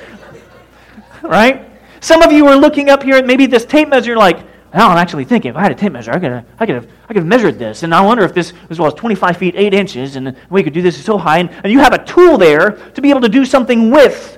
right? 1.22 1.65
Some 2.06 2.22
of 2.22 2.32
you 2.32 2.46
are 2.46 2.56
looking 2.56 2.92
up 2.92 3.02
here 3.02 3.16
at 3.16 3.26
maybe 3.26 3.48
this 3.48 3.66
tape 3.66 3.88
measure, 3.88 4.10
you're 4.10 4.18
like, 4.18 4.38
now 4.76 4.90
I'm 4.90 4.98
actually 5.00 5.26
thinking, 5.26 5.50
if 5.50 5.58
I 5.58 5.64
had 5.64 5.72
a 5.72 5.76
tape 5.76 5.92
measure, 5.92 6.12
I 6.12 6.20
could 6.20 6.32
have, 6.34 6.46
I 6.60 6.66
could 6.68 6.76
have, 6.76 6.88
I 7.06 7.08
could 7.08 7.16
have 7.16 7.26
measured 7.26 7.58
this. 7.58 7.82
And 7.82 7.96
I 7.96 8.02
wonder 8.02 8.24
if 8.24 8.32
this 8.32 8.54
as 8.70 8.78
well 8.78 8.88
as 8.90 8.94
25 8.94 9.38
feet, 9.38 9.56
8 9.58 9.74
inches, 9.74 10.16
and 10.16 10.38
we 10.52 10.62
could 10.62 10.72
do 10.72 10.84
this 10.84 11.00
is 11.00 11.04
so 11.04 11.18
high. 11.18 11.40
And, 11.40 11.50
and 11.50 11.74
you 11.74 11.80
have 11.80 11.94
a 11.94 12.06
tool 12.06 12.38
there 12.38 12.74
to 12.94 13.02
be 13.02 13.10
able 13.10 13.22
to 13.22 13.28
do 13.28 13.44
something 13.44 13.90
with. 13.90 14.38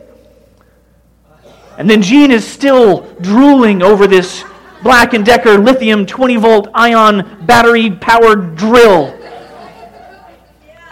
And 1.77 1.89
then 1.89 2.01
Jean 2.01 2.31
is 2.31 2.47
still 2.47 3.01
drooling 3.19 3.81
over 3.81 4.07
this 4.07 4.45
Black 4.81 5.11
& 5.11 5.25
Decker 5.25 5.57
lithium 5.57 6.05
20-volt 6.05 6.69
ion 6.73 7.45
battery-powered 7.45 8.55
drill. 8.55 9.07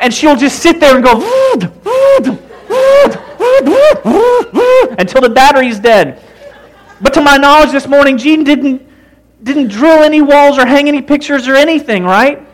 And 0.01 0.13
she'll 0.13 0.36
just 0.36 0.62
sit 0.62 0.82
there 0.82 0.96
and 0.96 1.05
go 1.05 1.22
until 4.98 5.22
the 5.22 5.32
battery's 5.34 5.79
dead. 5.79 6.22
But 7.02 7.14
to 7.16 7.22
my 7.22 7.38
knowledge 7.38 7.72
this 7.72 7.88
morning, 7.88 8.18
Jean 8.18 8.44
didn't, 8.44 8.88
didn't 9.44 9.68
drill 9.68 10.04
any 10.04 10.22
walls 10.22 10.58
or 10.58 10.66
hang 10.66 10.88
any 10.88 11.02
pictures 11.02 11.48
or 11.48 11.56
anything, 11.56 12.04
right? 12.04 12.46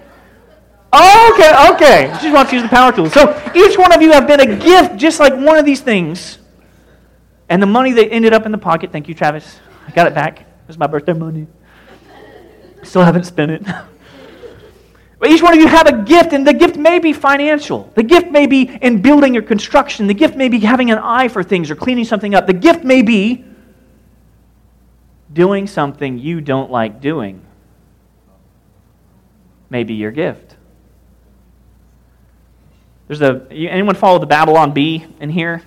Oh, 0.94 1.34
okay, 1.34 1.74
okay. 1.74 2.18
She 2.18 2.24
just 2.24 2.34
wants 2.34 2.50
to 2.50 2.58
use 2.58 2.64
the 2.64 2.70
power 2.70 2.92
tool. 2.92 3.10
So 3.10 3.30
each 3.56 3.78
one 3.78 3.94
of 3.94 4.02
you 4.02 4.12
have 4.12 4.28
been 4.28 4.42
a 4.42 4.58
gift 4.58 4.98
just 4.98 5.20
like 5.20 5.34
one 5.34 5.58
of 5.58 5.66
these 5.66 5.82
things. 5.82 6.40
And 7.50 7.62
the 7.62 7.68
money 7.68 7.92
that 7.94 8.12
ended 8.12 8.34
up 8.34 8.46
in 8.46 8.52
the 8.52 8.58
pocket, 8.58 8.92
thank 8.92 9.08
you, 9.08 9.14
Travis. 9.14 9.60
I 9.88 9.92
got 9.92 10.08
it 10.08 10.14
back. 10.14 10.42
It 10.42 10.48
was 10.68 10.78
my 10.78 10.88
birthday 10.88 11.14
money. 11.14 11.48
Still 12.84 13.04
haven't 13.04 13.26
spent 13.26 13.52
it. 13.52 13.64
But 15.20 15.30
each 15.30 15.44
one 15.44 15.54
of 15.54 15.60
you 15.60 15.68
have 15.68 15.86
a 15.86 16.02
gift, 16.02 16.34
and 16.34 16.48
the 16.48 16.54
gift 16.54 16.78
may 16.78 16.98
be 16.98 17.14
financial. 17.14 17.92
The 17.94 18.02
gift 18.02 18.32
may 18.32 18.48
be 18.48 18.64
in 18.82 19.04
building 19.04 19.38
or 19.38 19.44
construction. 19.44 20.08
The 20.08 20.16
gift 20.16 20.36
may 20.36 20.50
be 20.50 20.58
having 20.58 20.90
an 20.90 20.98
eye 20.98 21.28
for 21.28 21.44
things 21.44 21.70
or 21.70 21.76
cleaning 21.76 22.06
something 22.06 22.34
up. 22.34 22.48
The 22.48 22.54
gift 22.54 22.84
may 22.84 23.04
be 23.04 23.46
doing 25.34 25.68
something 25.68 26.18
you 26.18 26.42
don't 26.42 26.72
like 26.72 27.02
doing. 27.02 27.46
Maybe 29.70 29.94
your 29.94 30.12
gift. 30.12 30.56
There's 33.08 33.22
a 33.22 33.46
anyone 33.52 33.96
follow 33.96 34.20
the 34.20 34.26
Babylon 34.26 34.74
Bee 34.74 35.06
in 35.20 35.30
here? 35.30 35.62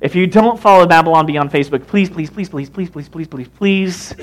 If 0.00 0.14
you 0.14 0.26
don't 0.26 0.60
follow 0.60 0.86
Babylon 0.86 1.26
Bee 1.26 1.36
on 1.36 1.50
Facebook, 1.50 1.86
please, 1.86 2.08
please, 2.08 2.30
please, 2.30 2.48
please, 2.48 2.70
please, 2.70 2.88
please, 2.88 3.08
please, 3.08 3.26
please, 3.26 3.48
please 3.48 4.14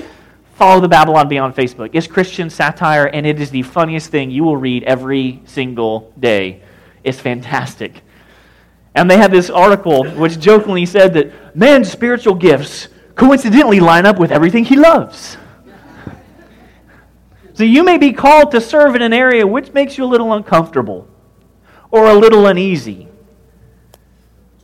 follow 0.54 0.80
the 0.80 0.88
Babylon 0.88 1.28
Bee 1.28 1.38
on 1.38 1.52
Facebook. 1.52 1.90
It's 1.92 2.06
Christian 2.06 2.48
satire, 2.48 3.06
and 3.06 3.26
it 3.26 3.40
is 3.40 3.50
the 3.50 3.62
funniest 3.62 4.10
thing 4.10 4.30
you 4.30 4.42
will 4.42 4.56
read 4.56 4.84
every 4.84 5.42
single 5.44 6.12
day. 6.18 6.62
It's 7.04 7.20
fantastic. 7.20 8.00
And 8.94 9.10
they 9.10 9.18
had 9.18 9.30
this 9.30 9.50
article 9.50 10.04
which 10.12 10.40
jokingly 10.40 10.86
said 10.86 11.12
that 11.12 11.54
man's 11.54 11.90
spiritual 11.90 12.34
gifts 12.34 12.88
coincidentally 13.16 13.80
line 13.80 14.06
up 14.06 14.18
with 14.18 14.30
everything 14.30 14.64
he 14.64 14.76
loves. 14.76 15.36
So 17.54 17.64
you 17.64 17.82
may 17.82 17.96
be 17.96 18.12
called 18.12 18.50
to 18.52 18.60
serve 18.60 18.94
in 18.94 19.02
an 19.02 19.14
area 19.14 19.46
which 19.46 19.72
makes 19.72 19.96
you 19.96 20.04
a 20.04 20.06
little 20.06 20.32
uncomfortable 20.34 21.08
or 21.90 22.06
a 22.06 22.14
little 22.14 22.46
uneasy. 22.46 23.08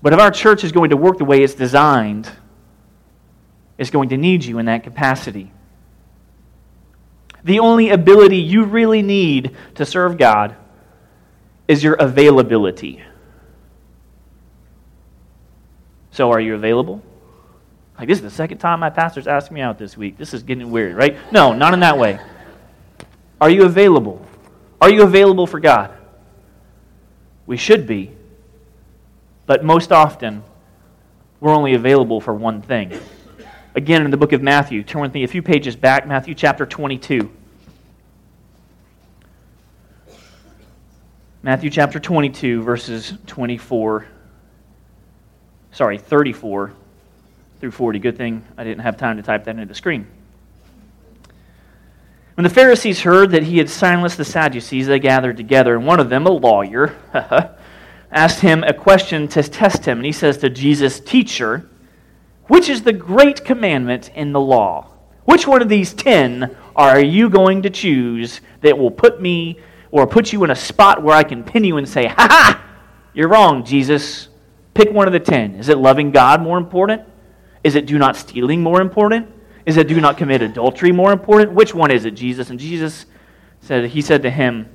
But 0.03 0.13
if 0.13 0.21
our 0.21 0.31
church 0.31 0.63
is 0.63 0.73
going 0.73 0.91
to 0.91 0.97
work 0.97 1.17
the 1.17 1.25
way 1.25 1.43
it's 1.43 1.55
designed, 1.55 2.31
it's 3.79 3.91
going 3.91 4.11
to 4.11 4.19
need 4.19 4.45
you 4.45 4.59
in 4.59 4.67
that 4.67 4.85
capacity. 4.85 5.51
The 7.45 7.61
only 7.61 7.91
ability 7.91 8.37
you 8.37 8.65
really 8.65 9.01
need 9.01 9.57
to 9.77 9.87
serve 9.87 10.19
God 10.19 10.55
is 11.67 11.83
your 11.83 11.95
availability. 11.95 13.03
So, 16.11 16.31
are 16.31 16.41
you 16.41 16.55
available? 16.55 17.03
Like, 18.03 18.09
this 18.09 18.19
is 18.19 18.25
the 18.25 18.31
second 18.31 18.59
time 18.59 18.81
my 18.81 18.91
pastor's 18.91 19.29
asked 19.29 19.53
me 19.53 19.61
out 19.61 19.79
this 19.79 19.97
week. 19.97 20.19
This 20.19 20.35
is 20.35 20.43
getting 20.43 20.73
weird, 20.73 20.97
right? 20.97 21.17
No, 21.31 21.53
not 21.53 21.73
in 21.73 21.79
that 21.79 21.97
way. 21.97 22.19
Are 23.41 23.49
you 23.49 23.65
available? 23.65 24.27
Are 24.81 24.91
you 24.91 25.05
available 25.05 25.47
for 25.47 25.61
God? 25.61 25.97
We 27.47 27.57
should 27.57 27.87
be. 27.87 28.11
But 29.47 29.65
most 29.65 29.93
often, 29.93 30.43
we're 31.39 31.55
only 31.55 31.75
available 31.75 32.21
for 32.21 32.35
one 32.35 32.61
thing 32.61 32.93
again 33.77 34.05
in 34.05 34.11
the 34.11 34.17
book 34.17 34.33
of 34.33 34.43
Matthew. 34.43 34.83
Turn 34.83 35.01
with 35.01 35.15
me 35.15 35.23
a 35.23 35.29
few 35.29 35.41
pages 35.41 35.77
back, 35.77 36.05
Matthew 36.05 36.35
chapter 36.35 36.67
22. 36.67 37.31
Matthew 41.45 41.71
chapter 41.71 42.01
22, 42.01 42.65
verses 42.65 43.15
24. 43.29 44.09
Sorry, 45.71 45.99
34 45.99 46.73
through 47.63 47.71
40. 47.71 48.01
Good 48.01 48.17
thing 48.17 48.45
I 48.59 48.65
didn't 48.65 48.81
have 48.81 48.97
time 48.97 49.19
to 49.19 49.23
type 49.23 49.45
that 49.45 49.53
into 49.53 49.67
the 49.67 49.75
screen. 49.77 50.05
When 52.35 52.43
the 52.43 52.51
Pharisees 52.51 53.03
heard 53.03 53.31
that 53.31 53.45
he 53.45 53.59
had 53.59 53.71
silenced 53.71 54.17
the 54.17 54.25
Sadducees, 54.25 54.89
they 54.89 54.99
gathered 54.99 55.37
together, 55.37 55.77
and 55.77 55.87
one 55.87 56.01
of 56.01 56.09
them, 56.09 56.27
a 56.27 56.31
lawyer, 56.33 56.97
asked 58.11 58.41
him 58.41 58.65
a 58.65 58.75
question 58.75 59.29
to 59.29 59.45
test 59.45 59.85
him. 59.85 59.99
And 59.99 60.05
he 60.05 60.11
says 60.11 60.39
to 60.39 60.51
Jesus, 60.51 60.99
Teacher, 60.99 61.71
which 62.49 62.69
is 62.69 62.83
the 62.83 62.93
great 62.93 63.45
commandment 63.45 64.11
in 64.17 64.33
the 64.33 64.41
law? 64.41 64.89
Which 65.25 65.47
one 65.47 65.63
of 65.63 65.69
these 65.69 65.95
ten 65.95 66.57
are 66.75 66.99
you 66.99 67.31
going 67.31 67.63
to 67.63 67.71
choose 67.71 68.41
that 68.63 68.77
will 68.77 68.91
put 68.91 69.23
me 69.23 69.61
or 69.93 70.05
put 70.09 70.33
you 70.33 70.43
in 70.43 70.51
a 70.51 70.57
spot 70.57 71.01
where 71.01 71.15
I 71.15 71.23
can 71.23 71.45
pin 71.45 71.63
you 71.63 71.77
and 71.77 71.89
say, 71.89 72.09
Ha 72.09 72.27
ha! 72.29 72.65
You're 73.15 73.29
wrong, 73.29 73.65
Jesus. 73.65 74.31
Pick 74.75 74.91
one 74.91 75.07
of 75.07 75.13
the 75.13 75.21
ten. 75.21 75.55
Is 75.55 75.69
it 75.69 75.79
loving 75.79 76.11
God 76.11 76.43
more 76.43 76.59
important? 76.59 77.03
Is 77.65 77.75
it 77.75 77.87
do 77.87 77.99
not 77.99 78.17
stealing 78.17 78.63
more 78.63 78.81
important? 78.81 79.29
Is 79.65 79.77
it 79.77 79.89
do 79.89 80.01
not 80.01 80.19
commit 80.19 80.43
adultery 80.43 80.93
more 80.93 81.13
important? 81.13 81.53
Which 81.53 81.75
one 81.75 81.91
is 81.91 82.05
it, 82.05 82.13
Jesus? 82.13 82.51
And 82.51 82.59
Jesus 82.59 83.07
said, 83.61 83.91
He 83.91 84.03
said 84.03 84.23
to 84.23 84.31
him, 84.31 84.69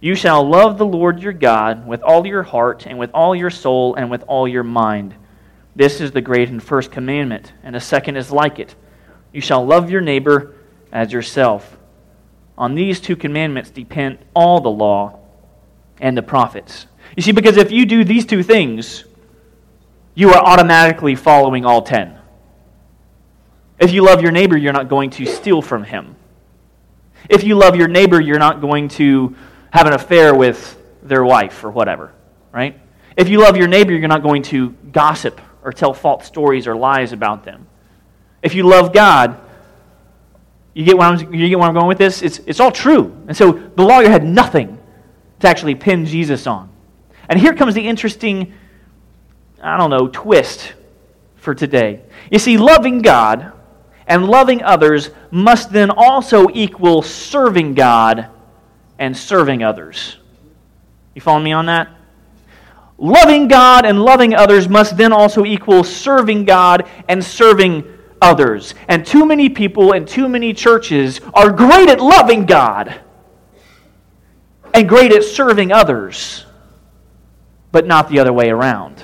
You 0.00 0.14
shall 0.14 0.48
love 0.48 0.78
the 0.78 0.86
Lord 0.86 1.20
your 1.20 1.32
God 1.32 1.86
with 1.86 2.02
all 2.02 2.26
your 2.26 2.42
heart 2.42 2.86
and 2.86 2.98
with 2.98 3.10
all 3.12 3.34
your 3.34 3.50
soul 3.50 3.94
and 3.94 4.10
with 4.10 4.24
all 4.26 4.48
your 4.48 4.64
mind 4.64 5.14
this 5.76 6.00
is 6.00 6.10
the 6.10 6.22
great 6.22 6.48
and 6.48 6.60
first 6.62 6.90
commandment, 6.90 7.52
and 7.62 7.76
a 7.76 7.80
second 7.80 8.16
is 8.16 8.32
like 8.32 8.58
it. 8.58 8.74
You 9.30 9.42
shall 9.42 9.64
love 9.64 9.90
your 9.90 10.00
neighbor 10.00 10.54
as 10.90 11.12
yourself. 11.12 11.76
On 12.56 12.74
these 12.74 12.98
two 12.98 13.14
commandments 13.14 13.68
depend 13.68 14.18
all 14.32 14.60
the 14.60 14.70
law 14.70 15.18
and 16.00 16.16
the 16.16 16.22
prophets. 16.22 16.86
You 17.14 17.22
see, 17.22 17.32
because 17.32 17.58
if 17.58 17.70
you 17.70 17.84
do 17.84 18.04
these 18.04 18.24
two 18.24 18.42
things, 18.42 19.04
you 20.14 20.30
are 20.30 20.42
automatically 20.42 21.14
following 21.14 21.66
all 21.66 21.82
ten. 21.82 22.15
If 23.78 23.92
you 23.92 24.04
love 24.04 24.22
your 24.22 24.32
neighbor, 24.32 24.56
you're 24.56 24.72
not 24.72 24.88
going 24.88 25.10
to 25.10 25.26
steal 25.26 25.60
from 25.60 25.84
him. 25.84 26.16
If 27.28 27.44
you 27.44 27.56
love 27.56 27.76
your 27.76 27.88
neighbor, 27.88 28.20
you're 28.20 28.38
not 28.38 28.60
going 28.60 28.88
to 28.90 29.36
have 29.70 29.86
an 29.86 29.92
affair 29.92 30.34
with 30.34 30.80
their 31.02 31.24
wife 31.24 31.64
or 31.64 31.70
whatever, 31.70 32.12
right? 32.52 32.80
If 33.16 33.28
you 33.28 33.40
love 33.40 33.56
your 33.56 33.68
neighbor, 33.68 33.92
you're 33.92 34.08
not 34.08 34.22
going 34.22 34.42
to 34.44 34.70
gossip 34.92 35.40
or 35.62 35.72
tell 35.72 35.92
false 35.92 36.26
stories 36.26 36.66
or 36.66 36.76
lies 36.76 37.12
about 37.12 37.44
them. 37.44 37.66
If 38.42 38.54
you 38.54 38.62
love 38.62 38.92
God, 38.92 39.40
you 40.74 40.84
get 40.84 40.96
where 40.96 41.08
I'm, 41.08 41.34
you 41.34 41.48
get 41.48 41.58
where 41.58 41.68
I'm 41.68 41.74
going 41.74 41.88
with 41.88 41.98
this? 41.98 42.22
It's, 42.22 42.38
it's 42.40 42.60
all 42.60 42.70
true. 42.70 43.16
And 43.26 43.36
so 43.36 43.52
the 43.52 43.82
lawyer 43.82 44.08
had 44.08 44.24
nothing 44.24 44.78
to 45.40 45.48
actually 45.48 45.74
pin 45.74 46.06
Jesus 46.06 46.46
on. 46.46 46.70
And 47.28 47.40
here 47.40 47.54
comes 47.54 47.74
the 47.74 47.86
interesting, 47.86 48.52
I 49.60 49.76
don't 49.76 49.90
know, 49.90 50.08
twist 50.08 50.74
for 51.36 51.54
today. 51.54 52.02
You 52.30 52.38
see, 52.38 52.56
loving 52.58 53.02
God 53.02 53.52
and 54.06 54.26
loving 54.26 54.62
others 54.62 55.10
must 55.30 55.72
then 55.72 55.90
also 55.90 56.48
equal 56.52 57.02
serving 57.02 57.74
God 57.74 58.28
and 58.98 59.16
serving 59.16 59.62
others. 59.62 60.16
You 61.14 61.20
follow 61.20 61.40
me 61.40 61.52
on 61.52 61.66
that? 61.66 61.88
Loving 62.98 63.48
God 63.48 63.84
and 63.84 64.02
loving 64.02 64.34
others 64.34 64.68
must 64.68 64.96
then 64.96 65.12
also 65.12 65.44
equal 65.44 65.84
serving 65.84 66.44
God 66.44 66.88
and 67.08 67.22
serving 67.22 67.84
others. 68.22 68.74
And 68.88 69.04
too 69.04 69.26
many 69.26 69.48
people 69.48 69.92
and 69.92 70.06
too 70.08 70.28
many 70.28 70.54
churches 70.54 71.20
are 71.34 71.50
great 71.50 71.88
at 71.88 72.00
loving 72.00 72.46
God 72.46 73.00
and 74.72 74.88
great 74.88 75.12
at 75.12 75.24
serving 75.24 75.72
others, 75.72 76.44
but 77.72 77.86
not 77.86 78.08
the 78.08 78.18
other 78.18 78.32
way 78.32 78.50
around. 78.50 79.02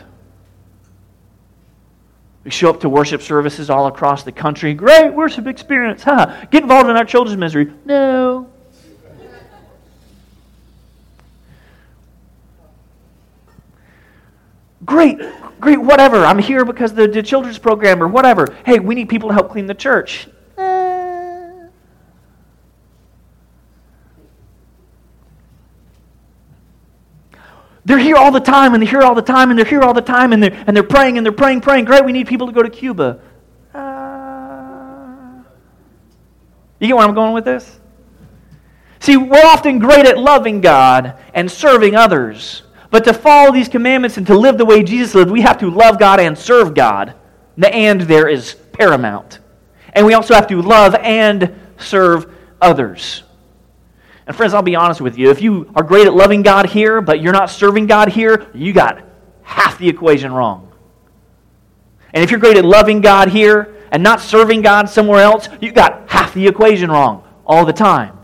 We 2.45 2.51
show 2.51 2.71
up 2.71 2.81
to 2.81 2.89
worship 2.89 3.23
services 3.23 3.71
all 3.71 3.87
across 3.87 4.25
the 4.25 4.33
country. 4.33 4.75
Great 4.75 5.15
worship 5.15 5.47
experience, 5.47 6.03
huh? 6.03 6.47
Get 6.51 6.63
involved 6.63 6.91
in 6.91 6.97
our 6.97 7.05
children's 7.05 7.39
ministry. 7.39 7.73
No. 7.85 8.49
Great, 14.85 15.21
great, 15.61 15.81
whatever. 15.81 16.25
I'm 16.25 16.41
here 16.41 16.65
because 16.65 16.93
the, 16.93 17.07
the 17.07 17.23
children's 17.23 17.59
program 17.59 18.03
or 18.03 18.09
whatever. 18.09 18.57
Hey, 18.67 18.81
we 18.81 18.97
need 18.97 19.09
people 19.09 19.29
to 19.29 19.35
help 19.35 19.51
clean 19.53 19.67
the 19.67 19.75
church. 19.75 20.29
Uh. 20.59 21.69
They're 27.85 27.99
here 27.99 28.17
all 28.17 28.31
the 28.31 28.41
time, 28.41 28.75
and 28.75 28.83
they're 28.83 28.91
here 28.91 29.03
all 29.03 29.15
the 29.15 29.23
time, 29.23 29.51
and 29.51 29.59
they're 29.59 29.67
here 29.67 29.83
all 29.83 29.95
the 29.95 30.01
time, 30.01 30.33
and 30.33 30.43
they're, 30.43 30.65
and 30.67 30.77
they're 30.77 30.85
praying, 30.85 31.17
and 31.17 31.27
they're 31.27 31.33
praying, 31.33 31.63
praying. 31.63 31.85
Great, 31.85 32.05
we 32.05 32.13
need 32.13 32.29
people 32.29 32.47
to 32.47 32.53
go 32.53 32.63
to 32.63 32.71
Cuba. 32.71 33.21
Uh, 33.75 35.43
you 36.79 36.87
get 36.87 36.97
where 36.97 37.07
I'm 37.07 37.15
going 37.15 37.33
with 37.33 37.45
this? 37.45 37.81
See, 39.01 39.17
we're 39.17 39.45
often 39.45 39.81
great 39.81 40.07
at 40.07 40.17
loving 40.17 40.61
God 40.61 41.19
and 41.35 41.51
serving 41.51 41.97
others. 41.97 42.63
But 42.91 43.05
to 43.05 43.15
follow 43.15 43.51
these 43.51 43.69
commandments 43.69 44.17
and 44.17 44.27
to 44.29 44.39
live 44.39 44.59
the 44.59 44.65
way 44.65 44.85
Jesus 44.85 45.15
lived, 45.15 45.31
we 45.31 45.41
have 45.41 45.59
to 45.59 45.71
love 45.71 45.99
God 45.99 46.21
and 46.21 46.39
serve 46.39 46.75
God. 46.75 47.15
The 47.57 47.75
and 47.75 48.03
there 48.03 48.29
is 48.29 48.55
paramount. 48.73 49.41
And 49.93 50.07
we 50.07 50.15
also 50.15 50.35
have 50.35 50.47
to 50.49 50.63
love 50.63 50.95
and 50.95 51.59
serve 51.79 52.33
others. 52.61 53.25
And 54.27 54.37
friends, 54.37 54.55
I'll 54.55 54.63
be 54.63 54.77
honest 54.77 55.01
with 55.01 55.19
you. 55.19 55.31
If 55.31 55.43
you 55.43 55.71
are 55.75 55.83
great 55.83 56.07
at 56.07 56.15
loving 56.15 56.43
God 56.43 56.67
here, 56.67 57.01
but 57.01 57.21
you're 57.21 57.33
not 57.33 57.51
serving 57.51 57.87
God 57.87 58.09
here, 58.09 58.47
you 58.55 58.73
got 58.73 59.03
half 59.43 59.79
the 59.79 59.89
equation 59.89 60.33
wrong. 60.33 60.73
And 62.15 62.23
if 62.23 62.31
you're 62.31 62.41
great 62.41 62.57
at 62.57 62.65
loving 62.65 63.01
God 63.01 63.29
here 63.29 63.75
and 63.91 64.03
not 64.03 64.21
serving 64.21 64.63
God 64.63 64.89
somewhere 64.89 65.21
else, 65.21 65.49
you 65.61 65.73
got 65.73 66.09
half 66.09 66.35
the 66.35 66.47
equation 66.47 66.91
wrong 66.91 67.27
all 67.47 67.65
the 67.65 67.73
time. 67.73 68.19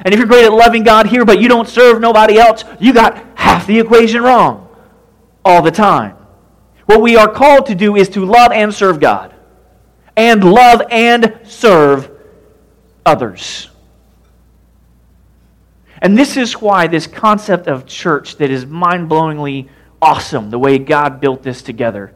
And 0.00 0.12
if 0.12 0.18
you're 0.18 0.28
great 0.28 0.44
at 0.44 0.52
loving 0.52 0.82
God 0.82 1.06
here, 1.06 1.24
but 1.24 1.40
you 1.40 1.48
don't 1.48 1.68
serve 1.68 2.00
nobody 2.00 2.38
else, 2.38 2.64
you 2.80 2.92
got 2.92 3.24
half 3.36 3.66
the 3.66 3.78
equation 3.78 4.22
wrong 4.22 4.68
all 5.44 5.62
the 5.62 5.70
time. 5.70 6.16
What 6.86 7.00
we 7.00 7.16
are 7.16 7.30
called 7.30 7.66
to 7.66 7.74
do 7.74 7.96
is 7.96 8.08
to 8.10 8.24
love 8.24 8.50
and 8.50 8.74
serve 8.74 8.98
God, 8.98 9.34
and 10.16 10.42
love 10.42 10.82
and 10.90 11.38
serve 11.44 12.10
others. 13.06 13.68
And 16.02 16.18
this 16.18 16.36
is 16.36 16.60
why 16.60 16.88
this 16.88 17.06
concept 17.06 17.68
of 17.68 17.86
church 17.86 18.36
that 18.38 18.50
is 18.50 18.66
mind 18.66 19.08
blowingly 19.08 19.68
awesome, 20.02 20.50
the 20.50 20.58
way 20.58 20.76
God 20.76 21.20
built 21.20 21.44
this 21.44 21.62
together, 21.62 22.12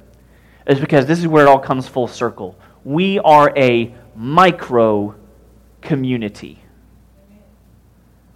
is 0.67 0.81
because 0.81 1.07
this 1.07 1.21
is 1.21 1.29
where 1.29 1.47
it 1.47 1.49
all 1.49 1.61
comes 1.61 1.87
full 1.87 2.09
circle. 2.09 2.59
We 2.85 3.21
are 3.21 3.57
a 3.57 3.95
micro 4.17 5.15
community. 5.83 6.59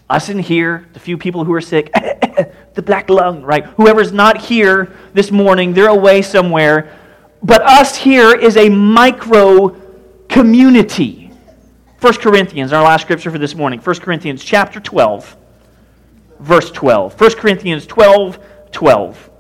Us 0.09 0.29
in 0.29 0.39
here, 0.39 0.87
the 0.93 1.01
few 1.01 1.19
people 1.19 1.45
who 1.45 1.53
are 1.53 1.61
sick, 1.61 1.93
the 2.75 2.83
black 2.83 3.11
lung, 3.11 3.43
right? 3.43 3.65
Whoever's 3.65 4.13
not 4.13 4.41
here 4.41 4.97
this 5.15 5.33
morning, 5.33 5.75
they're 5.75 5.89
away 5.89 6.23
somewhere. 6.23 6.97
But 7.43 7.63
us 7.63 7.97
here 7.97 8.37
is 8.37 8.57
a 8.57 8.69
micro 8.69 9.71
community. 10.29 11.33
1 12.01 12.13
Corinthians, 12.15 12.73
our 12.73 12.85
last 12.85 13.03
scripture 13.03 13.33
for 13.33 13.39
this 13.39 13.57
morning. 13.57 13.81
1 13.81 13.97
Corinthians 13.97 14.45
chapter 14.45 14.79
12 14.79 15.39
verse 16.41 16.71
12. 16.71 17.21
1 17.21 17.31
Corinthians 17.37 17.87
12 17.87 18.39
12. 18.73 19.31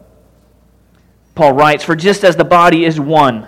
Paul 1.34 1.52
writes, 1.52 1.84
For 1.84 1.96
just 1.96 2.24
as 2.24 2.36
the 2.36 2.44
body 2.44 2.84
is 2.84 3.00
one 3.00 3.46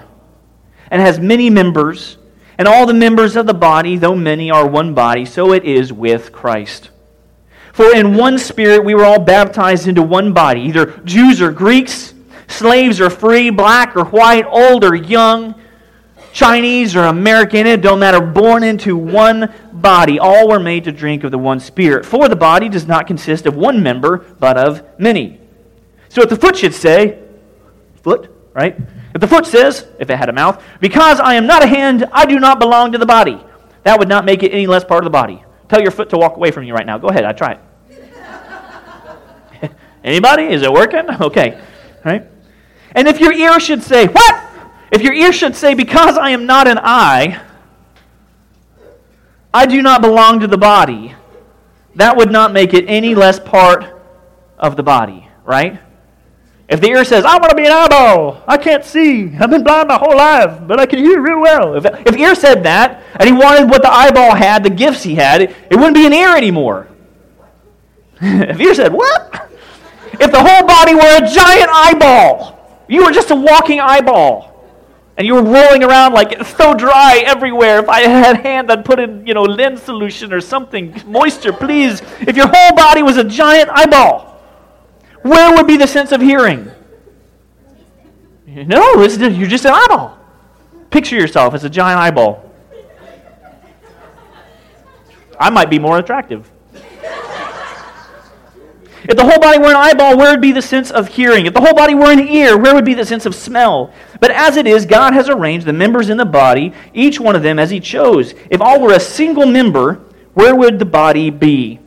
and 0.91 1.03
has 1.03 1.19
many 1.19 1.51
members, 1.51 2.19
and 2.59 2.69
all 2.69 2.87
the 2.87 2.95
members 2.95 3.37
of 3.37 3.47
the 3.47 3.55
body, 3.55 3.97
though 3.97 4.15
many, 4.15 4.51
are 4.51 4.67
one 4.67 4.95
body, 4.95 5.25
so 5.25 5.53
it 5.53 5.65
is 5.65 5.93
with 5.93 6.33
Christ. 6.33 6.91
For 7.73 7.95
in 7.95 8.15
one 8.17 8.39
spirit 8.39 8.85
we 8.85 8.95
were 8.95 9.05
all 9.05 9.21
baptized 9.21 9.89
into 9.89 10.03
one 10.03 10.33
body, 10.33 10.61
either 10.63 11.01
Jews 11.05 11.41
or 11.41 11.51
Greeks, 11.51 12.15
slaves 12.47 13.01
or 13.01 13.09
free, 13.09 13.51
black 13.51 13.97
or 13.97 14.05
white, 14.05 14.45
old 14.47 14.85
or 14.85 14.95
young 14.95 15.55
Chinese 16.33 16.97
or 16.97 17.05
American, 17.05 17.67
it 17.67 17.83
don't 17.83 17.99
matter, 17.99 18.21
born 18.21 18.63
into 18.63 18.97
one 18.97 19.53
body. 19.73 20.19
All 20.19 20.49
were 20.49 20.59
made 20.59 20.85
to 20.85 20.93
drink 20.93 21.25
of 21.25 21.31
the 21.31 21.39
one 21.39 21.61
Spirit. 21.61 22.07
For 22.07 22.29
the 22.29 22.37
body 22.37 22.69
does 22.69 22.87
not 22.87 23.07
consist 23.07 23.47
of 23.47 23.55
one 23.55 23.83
member, 23.83 24.19
but 24.39 24.57
of 24.57 24.83
many. 24.99 25.41
So 26.09 26.23
if 26.23 26.29
the 26.29 26.37
foot 26.37 26.57
should 26.57 26.75
say, 26.75 27.19
foot, 28.03 28.31
right? 28.55 28.79
If 29.15 29.21
the 29.21 29.29
foot 29.29 29.47
says, 29.47 29.87
if 29.99 30.09
it 30.09 30.17
had 30.17 30.29
a 30.29 30.33
mouth, 30.33 30.63
because 30.81 31.21
I 31.21 31.35
am 31.35 31.47
not 31.47 31.63
a 31.63 31.67
hand, 31.67 32.07
I 32.13 32.25
do 32.25 32.39
not 32.39 32.59
belong 32.59 32.93
to 32.93 32.99
the 32.99 33.07
body, 33.07 33.39
that 33.85 33.99
would 33.99 34.09
not 34.09 34.25
make 34.25 34.43
it 34.43 34.53
any 34.53 34.67
less 34.67 34.85
part 34.85 35.05
of 35.05 35.05
the 35.05 35.11
body. 35.11 35.45
Tell 35.69 35.81
your 35.81 35.91
foot 35.91 36.11
to 36.11 36.19
walk 36.19 36.37
away 36.37 36.51
from 36.51 36.65
you 36.65 36.75
right 36.75 36.87
now. 36.87 36.99
Go 36.99 37.09
ahead, 37.09 37.25
I 37.25 37.33
try 37.33 37.59
it. 39.61 39.71
Anybody? 40.05 40.45
Is 40.45 40.63
it 40.63 40.73
working? 40.73 41.09
Okay. 41.21 41.61
Right? 42.05 42.27
And 42.95 43.07
if 43.07 43.21
your 43.21 43.33
ear 43.33 43.61
should 43.61 43.83
say, 43.83 44.07
What? 44.07 44.52
If 44.93 45.01
your 45.01 45.15
ear 45.15 45.33
should 45.33 45.57
say, 45.57 45.73
Because 45.73 46.19
I 46.19 46.31
am 46.31 46.45
not 46.45 46.69
an 46.69 46.79
eye, 46.79 47.41
I 49.53 49.67
do 49.67 49.83
not 49.83 50.03
belong 50.03 50.41
to 50.41 50.47
the 50.47 50.59
body, 50.59 51.15
that 51.97 52.17
would 52.17 52.31
not 52.31 52.53
make 52.53 52.75
it 52.75 52.85
any 52.87 53.15
less 53.15 53.41
part 53.41 53.85
of 54.59 54.77
the 54.77 54.83
body, 54.83 55.27
right? 55.45 55.81
If 56.69 56.81
the 56.81 56.89
ear 56.89 57.05
says, 57.05 57.25
I 57.25 57.37
want 57.37 57.51
to 57.51 57.57
be 57.57 57.67
an 57.67 57.73
eyeball, 57.73 58.43
I 58.47 58.57
can't 58.57 58.85
see, 58.85 59.35
I've 59.37 59.51
been 59.51 59.65
blind 59.65 59.89
my 59.89 59.99
whole 59.99 60.17
life, 60.17 60.61
but 60.67 60.79
I 60.79 60.87
can 60.87 61.01
hear 61.01 61.21
real 61.21 61.41
well. 61.41 61.75
If, 61.75 61.85
if 61.85 62.17
ear 62.17 62.35
said 62.35 62.63
that, 62.63 63.03
and 63.17 63.29
he 63.29 63.33
wanted 63.33 63.69
what 63.69 63.83
the 63.83 63.93
eyeball 63.93 64.35
had, 64.35 64.63
the 64.63 64.71
gifts 64.71 65.03
he 65.03 65.15
had, 65.15 65.43
it, 65.43 65.57
it 65.71 65.77
wouldn't 65.77 65.95
be 65.95 66.07
an 66.07 66.15
ear 66.15 66.35
anymore. 66.37 66.89
if 68.21 68.61
ear 68.61 68.75
said, 68.75 68.93
What? 68.93 69.51
If 70.13 70.31
the 70.31 70.43
whole 70.43 70.67
body 70.67 70.95
were 70.95 71.17
a 71.17 71.29
giant 71.29 71.71
eyeball, 71.71 72.85
you 72.89 73.05
were 73.05 73.11
just 73.11 73.31
a 73.31 73.35
walking 73.35 73.81
eyeball 73.81 74.52
and 75.17 75.27
you 75.27 75.35
were 75.35 75.43
rolling 75.43 75.85
around 75.85 76.15
like 76.15 76.33
it's 76.33 76.57
so 76.57 76.75
dry 76.75 77.23
everywhere. 77.27 77.81
If 77.81 77.89
I 77.89 78.01
had 78.01 78.41
hand, 78.41 78.71
I'd 78.73 78.85
put 78.85 78.99
in, 78.99 79.27
you 79.27 79.35
know, 79.35 79.43
lens 79.43 79.83
solution 79.83 80.33
or 80.33 80.41
something, 80.41 81.01
moisture, 81.07 81.53
please. 81.53 82.01
If 82.21 82.37
your 82.37 82.49
whole 82.53 82.77
body 82.77 83.03
was 83.03 83.17
a 83.17 83.25
giant 83.25 83.71
eyeball, 83.71 84.41
where 85.23 85.55
would 85.55 85.67
be 85.67 85.77
the 85.77 85.87
sense 85.87 86.13
of 86.13 86.21
hearing? 86.21 86.71
No, 88.47 89.03
you're 89.03 89.49
just 89.49 89.65
an 89.65 89.73
eyeball. 89.75 90.19
Picture 90.91 91.17
yourself 91.17 91.55
as 91.55 91.65
a 91.65 91.71
giant 91.71 91.99
eyeball. 91.99 92.51
I 95.41 95.49
might 95.49 95.71
be 95.71 95.79
more 95.79 95.99
attractive. 95.99 96.52
If 99.05 99.17
the 99.17 99.25
whole 99.25 99.41
body 99.41 99.59
were 99.59 99.71
an 99.71 99.77
eyeball, 99.77 100.17
where 100.17 100.31
would 100.31 100.41
be 100.41 100.53
the 100.53 100.63
sense 100.63 100.91
of 100.91 101.09
hearing? 101.09 101.47
If 101.47 101.55
the 101.55 101.61
whole 101.61 101.75
body 101.75 101.95
were 101.95 102.11
an 102.11 102.27
ear, 102.27 102.57
where 102.57 102.75
would 102.75 102.85
be 102.85 102.95
the 102.95 103.05
sense 103.05 103.27
of 103.27 103.35
smell? 103.35 103.93
But 104.21 104.31
as 104.31 104.57
it 104.57 104.67
is, 104.67 104.87
God 104.87 105.13
has 105.13 105.29
arranged 105.29 105.67
the 105.67 105.73
members 105.73 106.11
in 106.11 106.17
the 106.17 106.25
body, 106.25 106.73
each 106.95 107.19
one 107.19 107.35
of 107.35 107.43
them 107.43 107.59
as 107.59 107.71
He 107.71 107.81
chose. 107.81 108.35
If 108.51 108.61
all 108.61 108.81
were 108.81 108.93
a 108.93 109.01
single 109.01 109.47
member, 109.47 109.95
where 110.35 110.55
would 110.55 110.79
the 110.79 110.85
body 110.85 111.31
be? 111.31 111.81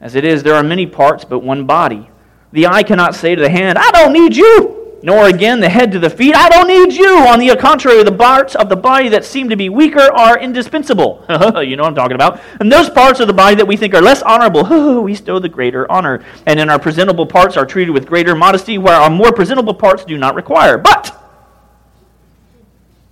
As 0.00 0.14
it 0.14 0.24
is, 0.24 0.42
there 0.42 0.54
are 0.54 0.62
many 0.62 0.86
parts, 0.86 1.24
but 1.24 1.40
one 1.40 1.66
body. 1.66 2.08
The 2.52 2.66
eye 2.66 2.82
cannot 2.82 3.14
say 3.14 3.34
to 3.34 3.40
the 3.40 3.50
hand, 3.50 3.78
I 3.78 3.90
don't 3.90 4.12
need 4.12 4.36
you 4.36 4.81
nor 5.02 5.28
again 5.28 5.60
the 5.60 5.68
head 5.68 5.90
to 5.92 5.98
the 5.98 6.08
feet. 6.08 6.34
I 6.34 6.48
don't 6.48 6.68
need 6.68 6.92
you. 6.92 7.18
On 7.18 7.38
the 7.38 7.56
contrary, 7.56 8.02
the 8.04 8.12
parts 8.12 8.54
of 8.54 8.68
the 8.68 8.76
body 8.76 9.08
that 9.08 9.24
seem 9.24 9.48
to 9.48 9.56
be 9.56 9.68
weaker 9.68 10.12
are 10.12 10.38
indispensable. 10.38 11.24
you 11.28 11.76
know 11.76 11.82
what 11.82 11.88
I'm 11.88 11.94
talking 11.94 12.14
about. 12.14 12.40
And 12.60 12.70
those 12.70 12.88
parts 12.88 13.18
of 13.20 13.26
the 13.26 13.32
body 13.32 13.56
that 13.56 13.66
we 13.66 13.76
think 13.76 13.94
are 13.94 14.00
less 14.00 14.22
honorable, 14.22 15.02
we 15.02 15.14
stow 15.14 15.38
the 15.38 15.48
greater 15.48 15.90
honor. 15.90 16.24
And 16.46 16.60
in 16.60 16.70
our 16.70 16.78
presentable 16.78 17.26
parts 17.26 17.56
are 17.56 17.66
treated 17.66 17.92
with 17.92 18.06
greater 18.06 18.34
modesty, 18.34 18.78
where 18.78 18.94
our 18.94 19.10
more 19.10 19.32
presentable 19.32 19.74
parts 19.74 20.04
do 20.04 20.16
not 20.16 20.34
require. 20.34 20.78
But 20.78 21.18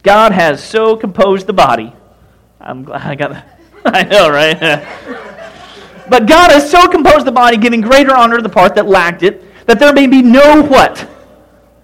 God 0.03 0.33
has 0.33 0.63
so 0.63 0.97
composed 0.97 1.47
the 1.47 1.53
body. 1.53 1.93
I'm 2.61 2.85
glad 2.85 3.03
I 3.03 3.15
got 3.17 3.31
that. 3.31 3.61
I 3.85 4.03
know, 4.05 4.31
right? 4.31 4.59
but 6.09 6.27
God 6.27 6.51
has 6.51 6.71
so 6.71 6.87
composed 6.87 7.27
the 7.27 7.33
body, 7.33 7.57
giving 7.57 7.81
greater 7.81 8.15
honor 8.15 8.37
to 8.37 8.43
the 8.43 8.49
part 8.49 8.75
that 8.77 8.87
lacked 8.87 9.23
it, 9.23 9.43
that 9.67 9.79
there 9.79 9.93
may 9.93 10.07
be 10.07 10.23
no 10.23 10.63
what? 10.63 11.09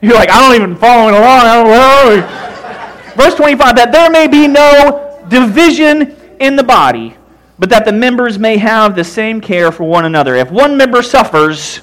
You're 0.00 0.14
like, 0.14 0.30
I 0.30 0.40
don't 0.40 0.54
even 0.54 0.76
following 0.76 1.14
along. 1.14 1.40
I 1.40 1.54
don't 1.62 1.68
know. 1.68 3.12
Verse 3.16 3.34
25, 3.34 3.76
that 3.76 3.92
there 3.92 4.10
may 4.10 4.26
be 4.26 4.46
no 4.46 5.24
division 5.28 6.16
in 6.38 6.56
the 6.56 6.62
body, 6.62 7.16
but 7.58 7.70
that 7.70 7.84
the 7.84 7.92
members 7.92 8.38
may 8.38 8.58
have 8.58 8.94
the 8.94 9.04
same 9.04 9.40
care 9.40 9.72
for 9.72 9.84
one 9.84 10.04
another. 10.04 10.36
If 10.36 10.50
one 10.50 10.76
member 10.76 11.02
suffers, 11.02 11.80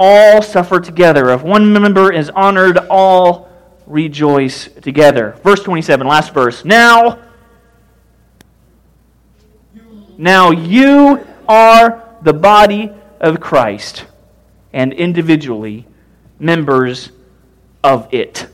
all 0.00 0.42
suffer 0.42 0.80
together. 0.80 1.30
If 1.30 1.42
one 1.42 1.72
member 1.72 2.12
is 2.12 2.30
honored, 2.30 2.78
all 2.90 3.50
rejoice 3.86 4.68
together. 4.80 5.38
Verse 5.44 5.62
27, 5.62 6.06
last 6.06 6.32
verse. 6.32 6.64
Now, 6.64 7.18
now 10.16 10.50
you 10.50 11.26
are 11.46 12.08
the 12.22 12.32
body 12.32 12.90
of 13.20 13.38
Christ, 13.38 14.06
and 14.72 14.92
individually 14.92 15.86
members 16.42 17.10
of 17.84 18.12
it. 18.12 18.48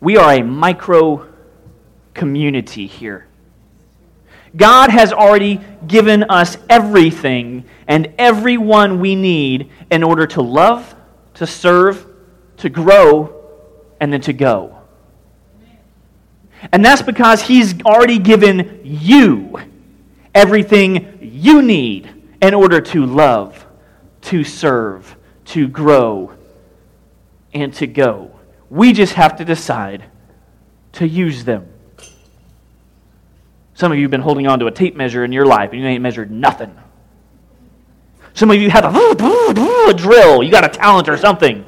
We 0.00 0.16
are 0.16 0.32
a 0.32 0.42
micro 0.42 1.26
community 2.14 2.86
here. 2.86 3.26
God 4.56 4.90
has 4.90 5.12
already 5.12 5.60
given 5.86 6.24
us 6.24 6.56
everything 6.68 7.64
and 7.86 8.12
everyone 8.18 8.98
we 8.98 9.14
need 9.14 9.70
in 9.90 10.02
order 10.02 10.26
to 10.28 10.42
love, 10.42 10.94
to 11.34 11.46
serve, 11.46 12.04
to 12.58 12.68
grow, 12.68 13.34
and 14.00 14.12
then 14.12 14.20
to 14.22 14.32
go. 14.32 14.78
And 16.72 16.84
that's 16.84 17.02
because 17.02 17.42
He's 17.42 17.80
already 17.82 18.18
given 18.18 18.80
you 18.82 19.60
everything 20.34 21.18
you 21.20 21.62
need 21.62 22.10
in 22.42 22.54
order 22.54 22.80
to 22.80 23.06
love, 23.06 23.64
to 24.22 24.44
serve, 24.44 25.16
to 25.46 25.68
grow, 25.68 26.32
and 27.52 27.72
to 27.74 27.86
go. 27.86 28.38
We 28.70 28.92
just 28.92 29.14
have 29.14 29.36
to 29.36 29.44
decide 29.44 30.04
to 30.92 31.06
use 31.06 31.44
them. 31.44 31.68
Some 33.74 33.92
of 33.92 33.98
you 33.98 34.04
have 34.04 34.10
been 34.10 34.20
holding 34.20 34.46
on 34.46 34.58
to 34.58 34.66
a 34.66 34.72
tape 34.72 34.96
measure 34.96 35.24
in 35.24 35.32
your 35.32 35.46
life 35.46 35.70
and 35.72 35.80
you 35.80 35.86
ain't 35.86 36.02
measured 36.02 36.30
nothing. 36.30 36.76
Some 38.34 38.50
of 38.50 38.56
you 38.56 38.70
have 38.70 38.84
a, 38.84 39.90
a 39.90 39.94
drill, 39.94 40.42
you 40.42 40.50
got 40.50 40.64
a 40.64 40.68
talent 40.68 41.08
or 41.08 41.16
something, 41.16 41.64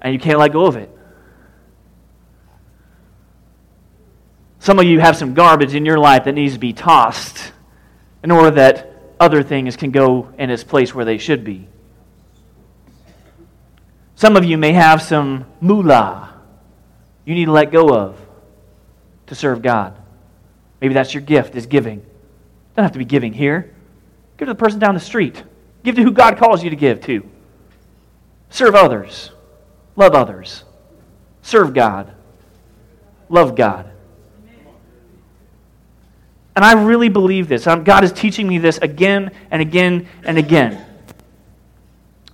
and 0.00 0.12
you 0.12 0.20
can't 0.20 0.38
let 0.38 0.52
go 0.52 0.66
of 0.66 0.76
it. 0.76 0.90
Some 4.58 4.78
of 4.78 4.84
you 4.84 4.98
have 4.98 5.16
some 5.16 5.34
garbage 5.34 5.74
in 5.74 5.84
your 5.84 5.98
life 5.98 6.24
that 6.24 6.32
needs 6.32 6.54
to 6.54 6.58
be 6.58 6.72
tossed 6.72 7.52
in 8.22 8.30
order 8.30 8.50
that 8.52 8.93
other 9.20 9.42
things 9.42 9.76
can 9.76 9.90
go 9.90 10.28
in 10.38 10.50
its 10.50 10.64
place 10.64 10.94
where 10.94 11.04
they 11.04 11.18
should 11.18 11.44
be. 11.44 11.68
Some 14.16 14.36
of 14.36 14.44
you 14.44 14.58
may 14.58 14.72
have 14.72 15.02
some 15.02 15.46
moolah 15.60 16.34
you 17.24 17.34
need 17.34 17.46
to 17.46 17.52
let 17.52 17.72
go 17.72 17.88
of 17.94 18.20
to 19.26 19.34
serve 19.34 19.62
God. 19.62 19.96
Maybe 20.80 20.94
that's 20.94 21.14
your 21.14 21.22
gift, 21.22 21.56
is 21.56 21.66
giving. 21.66 22.04
Don't 22.76 22.82
have 22.82 22.92
to 22.92 22.98
be 22.98 23.04
giving 23.04 23.32
here. 23.32 23.74
Give 24.36 24.46
to 24.46 24.52
the 24.52 24.58
person 24.58 24.78
down 24.78 24.94
the 24.94 25.00
street. 25.00 25.42
Give 25.82 25.94
to 25.94 26.02
who 26.02 26.12
God 26.12 26.36
calls 26.36 26.62
you 26.62 26.70
to 26.70 26.76
give 26.76 27.00
to. 27.02 27.26
Serve 28.50 28.74
others. 28.74 29.30
Love 29.96 30.14
others. 30.14 30.64
Serve 31.42 31.72
God. 31.72 32.12
Love 33.28 33.56
God. 33.56 33.90
And 36.56 36.64
I 36.64 36.72
really 36.72 37.08
believe 37.08 37.48
this. 37.48 37.66
Um, 37.66 37.84
God 37.84 38.04
is 38.04 38.12
teaching 38.12 38.46
me 38.46 38.58
this 38.58 38.78
again 38.78 39.32
and 39.50 39.60
again 39.60 40.06
and 40.22 40.38
again. 40.38 40.84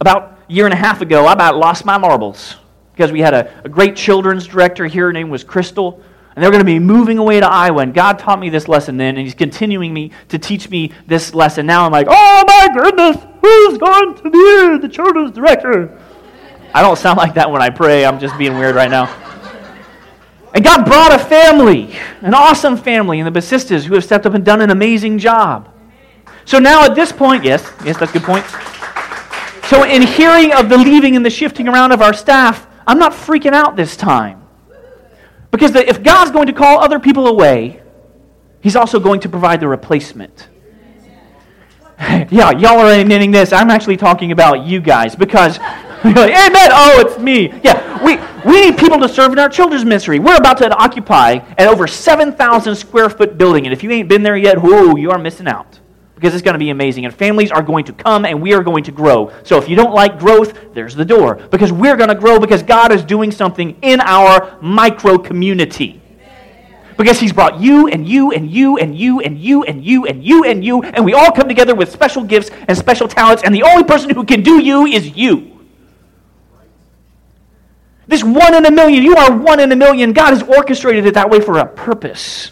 About 0.00 0.38
a 0.48 0.52
year 0.52 0.66
and 0.66 0.74
a 0.74 0.76
half 0.76 1.00
ago, 1.00 1.26
I 1.26 1.32
about 1.32 1.56
lost 1.56 1.84
my 1.84 1.96
marbles 1.96 2.56
because 2.92 3.12
we 3.12 3.20
had 3.20 3.32
a, 3.32 3.62
a 3.64 3.68
great 3.68 3.96
children's 3.96 4.46
director 4.46 4.86
here. 4.86 5.06
Her 5.06 5.12
name 5.12 5.30
was 5.30 5.42
Crystal. 5.42 6.02
And 6.36 6.44
they're 6.44 6.50
going 6.52 6.60
to 6.60 6.66
be 6.66 6.78
moving 6.78 7.18
away 7.18 7.40
to 7.40 7.46
Iowa. 7.46 7.82
And 7.82 7.92
God 7.92 8.18
taught 8.18 8.38
me 8.38 8.50
this 8.50 8.68
lesson 8.68 8.96
then, 8.96 9.16
and 9.16 9.24
He's 9.24 9.34
continuing 9.34 9.92
me 9.92 10.12
to 10.28 10.38
teach 10.38 10.70
me 10.70 10.92
this 11.06 11.34
lesson. 11.34 11.66
Now 11.66 11.84
I'm 11.84 11.92
like, 11.92 12.06
oh 12.08 12.44
my 12.46 12.68
goodness, 12.72 13.16
who's 13.40 13.78
going 13.78 14.14
to 14.14 14.30
be 14.30 14.78
the 14.78 14.88
children's 14.88 15.32
director? 15.32 16.00
I 16.72 16.82
don't 16.82 16.96
sound 16.96 17.18
like 17.18 17.34
that 17.34 17.50
when 17.50 17.60
I 17.60 17.70
pray. 17.70 18.04
I'm 18.04 18.20
just 18.20 18.38
being 18.38 18.56
weird 18.56 18.76
right 18.76 18.90
now. 18.90 19.06
And 20.54 20.64
God 20.64 20.84
brought 20.84 21.12
a 21.12 21.18
family, 21.18 21.96
an 22.22 22.34
awesome 22.34 22.76
family 22.76 23.20
in 23.20 23.24
the 23.24 23.30
Basistas 23.30 23.84
who 23.84 23.94
have 23.94 24.04
stepped 24.04 24.26
up 24.26 24.34
and 24.34 24.44
done 24.44 24.60
an 24.60 24.70
amazing 24.70 25.18
job. 25.18 25.72
So 26.44 26.58
now 26.58 26.84
at 26.84 26.94
this 26.94 27.12
point, 27.12 27.44
yes, 27.44 27.70
yes, 27.84 27.98
that's 27.98 28.10
a 28.14 28.18
good 28.18 28.24
point. 28.24 28.44
So 29.66 29.84
in 29.84 30.02
hearing 30.02 30.52
of 30.52 30.68
the 30.68 30.76
leaving 30.76 31.14
and 31.14 31.24
the 31.24 31.30
shifting 31.30 31.68
around 31.68 31.92
of 31.92 32.02
our 32.02 32.12
staff, 32.12 32.66
I'm 32.86 32.98
not 32.98 33.12
freaking 33.12 33.52
out 33.52 33.76
this 33.76 33.96
time. 33.96 34.42
Because 35.52 35.72
the, 35.72 35.88
if 35.88 36.02
God's 36.02 36.30
going 36.30 36.46
to 36.46 36.52
call 36.52 36.80
other 36.80 36.98
people 36.98 37.28
away, 37.28 37.80
He's 38.60 38.76
also 38.76 39.00
going 39.00 39.20
to 39.20 39.28
provide 39.28 39.60
the 39.60 39.68
replacement. 39.68 40.48
yeah, 41.98 42.50
y'all 42.50 42.78
are 42.78 42.92
admitting 42.92 43.30
this. 43.30 43.52
I'm 43.52 43.70
actually 43.70 43.96
talking 43.96 44.32
about 44.32 44.66
you 44.66 44.80
guys 44.80 45.16
because, 45.16 45.58
amen, 46.04 46.70
oh, 46.72 47.04
it's 47.06 47.18
me. 47.18 47.52
Yeah, 47.62 48.04
we, 48.04 48.18
we 48.44 48.60
need 48.60 48.78
people 48.78 48.98
to 49.00 49.08
serve 49.08 49.32
in 49.32 49.38
our 49.38 49.48
children's 49.48 49.84
ministry. 49.84 50.18
We're 50.18 50.36
about 50.36 50.58
to 50.58 50.70
occupy 50.74 51.32
an 51.58 51.68
over 51.68 51.86
7,000 51.86 52.74
square 52.74 53.10
foot 53.10 53.36
building. 53.36 53.66
And 53.66 53.72
if 53.72 53.82
you 53.82 53.90
ain't 53.90 54.08
been 54.08 54.22
there 54.22 54.36
yet, 54.36 54.58
whoa, 54.58 54.96
you 54.96 55.10
are 55.10 55.18
missing 55.18 55.48
out. 55.48 55.78
Because 56.14 56.34
it's 56.34 56.42
going 56.42 56.54
to 56.54 56.58
be 56.58 56.68
amazing. 56.68 57.06
And 57.06 57.14
families 57.14 57.50
are 57.50 57.62
going 57.62 57.86
to 57.86 57.94
come 57.94 58.26
and 58.26 58.42
we 58.42 58.52
are 58.52 58.62
going 58.62 58.84
to 58.84 58.92
grow. 58.92 59.32
So 59.42 59.56
if 59.56 59.68
you 59.68 59.76
don't 59.76 59.94
like 59.94 60.18
growth, 60.18 60.74
there's 60.74 60.94
the 60.94 61.04
door. 61.04 61.36
Because 61.50 61.72
we're 61.72 61.96
going 61.96 62.10
to 62.10 62.14
grow 62.14 62.38
because 62.38 62.62
God 62.62 62.92
is 62.92 63.02
doing 63.02 63.32
something 63.32 63.78
in 63.80 64.00
our 64.00 64.58
micro 64.60 65.16
community. 65.16 66.00
Because 66.98 67.18
he's 67.18 67.32
brought 67.32 67.58
you 67.58 67.88
and 67.88 68.06
you 68.06 68.32
and 68.32 68.50
you 68.50 68.76
and 68.76 68.94
you 68.94 69.20
and 69.20 69.38
you 69.38 69.62
and 69.64 69.82
you 69.82 70.04
and 70.04 70.22
you 70.22 70.44
and 70.44 70.62
you, 70.62 70.82
and 70.82 71.02
we 71.02 71.14
all 71.14 71.32
come 71.32 71.48
together 71.48 71.74
with 71.74 71.90
special 71.90 72.22
gifts 72.22 72.50
and 72.68 72.76
special 72.76 73.08
talents, 73.08 73.42
and 73.42 73.54
the 73.54 73.62
only 73.62 73.84
person 73.84 74.10
who 74.10 74.22
can 74.22 74.42
do 74.42 74.62
you 74.62 74.84
is 74.84 75.16
you. 75.16 75.59
This 78.10 78.24
one 78.24 78.56
in 78.56 78.66
a 78.66 78.72
million, 78.72 79.04
you 79.04 79.14
are 79.14 79.30
one 79.38 79.60
in 79.60 79.70
a 79.70 79.76
million. 79.76 80.12
God 80.12 80.30
has 80.30 80.42
orchestrated 80.42 81.06
it 81.06 81.14
that 81.14 81.30
way 81.30 81.40
for 81.40 81.58
a 81.58 81.66
purpose. 81.66 82.50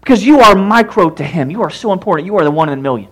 Because 0.00 0.26
you 0.26 0.40
are 0.40 0.56
micro 0.56 1.10
to 1.10 1.22
Him. 1.22 1.48
You 1.48 1.62
are 1.62 1.70
so 1.70 1.92
important. 1.92 2.26
You 2.26 2.36
are 2.38 2.42
the 2.42 2.50
one 2.50 2.68
in 2.68 2.76
a 2.76 2.82
million. 2.82 3.08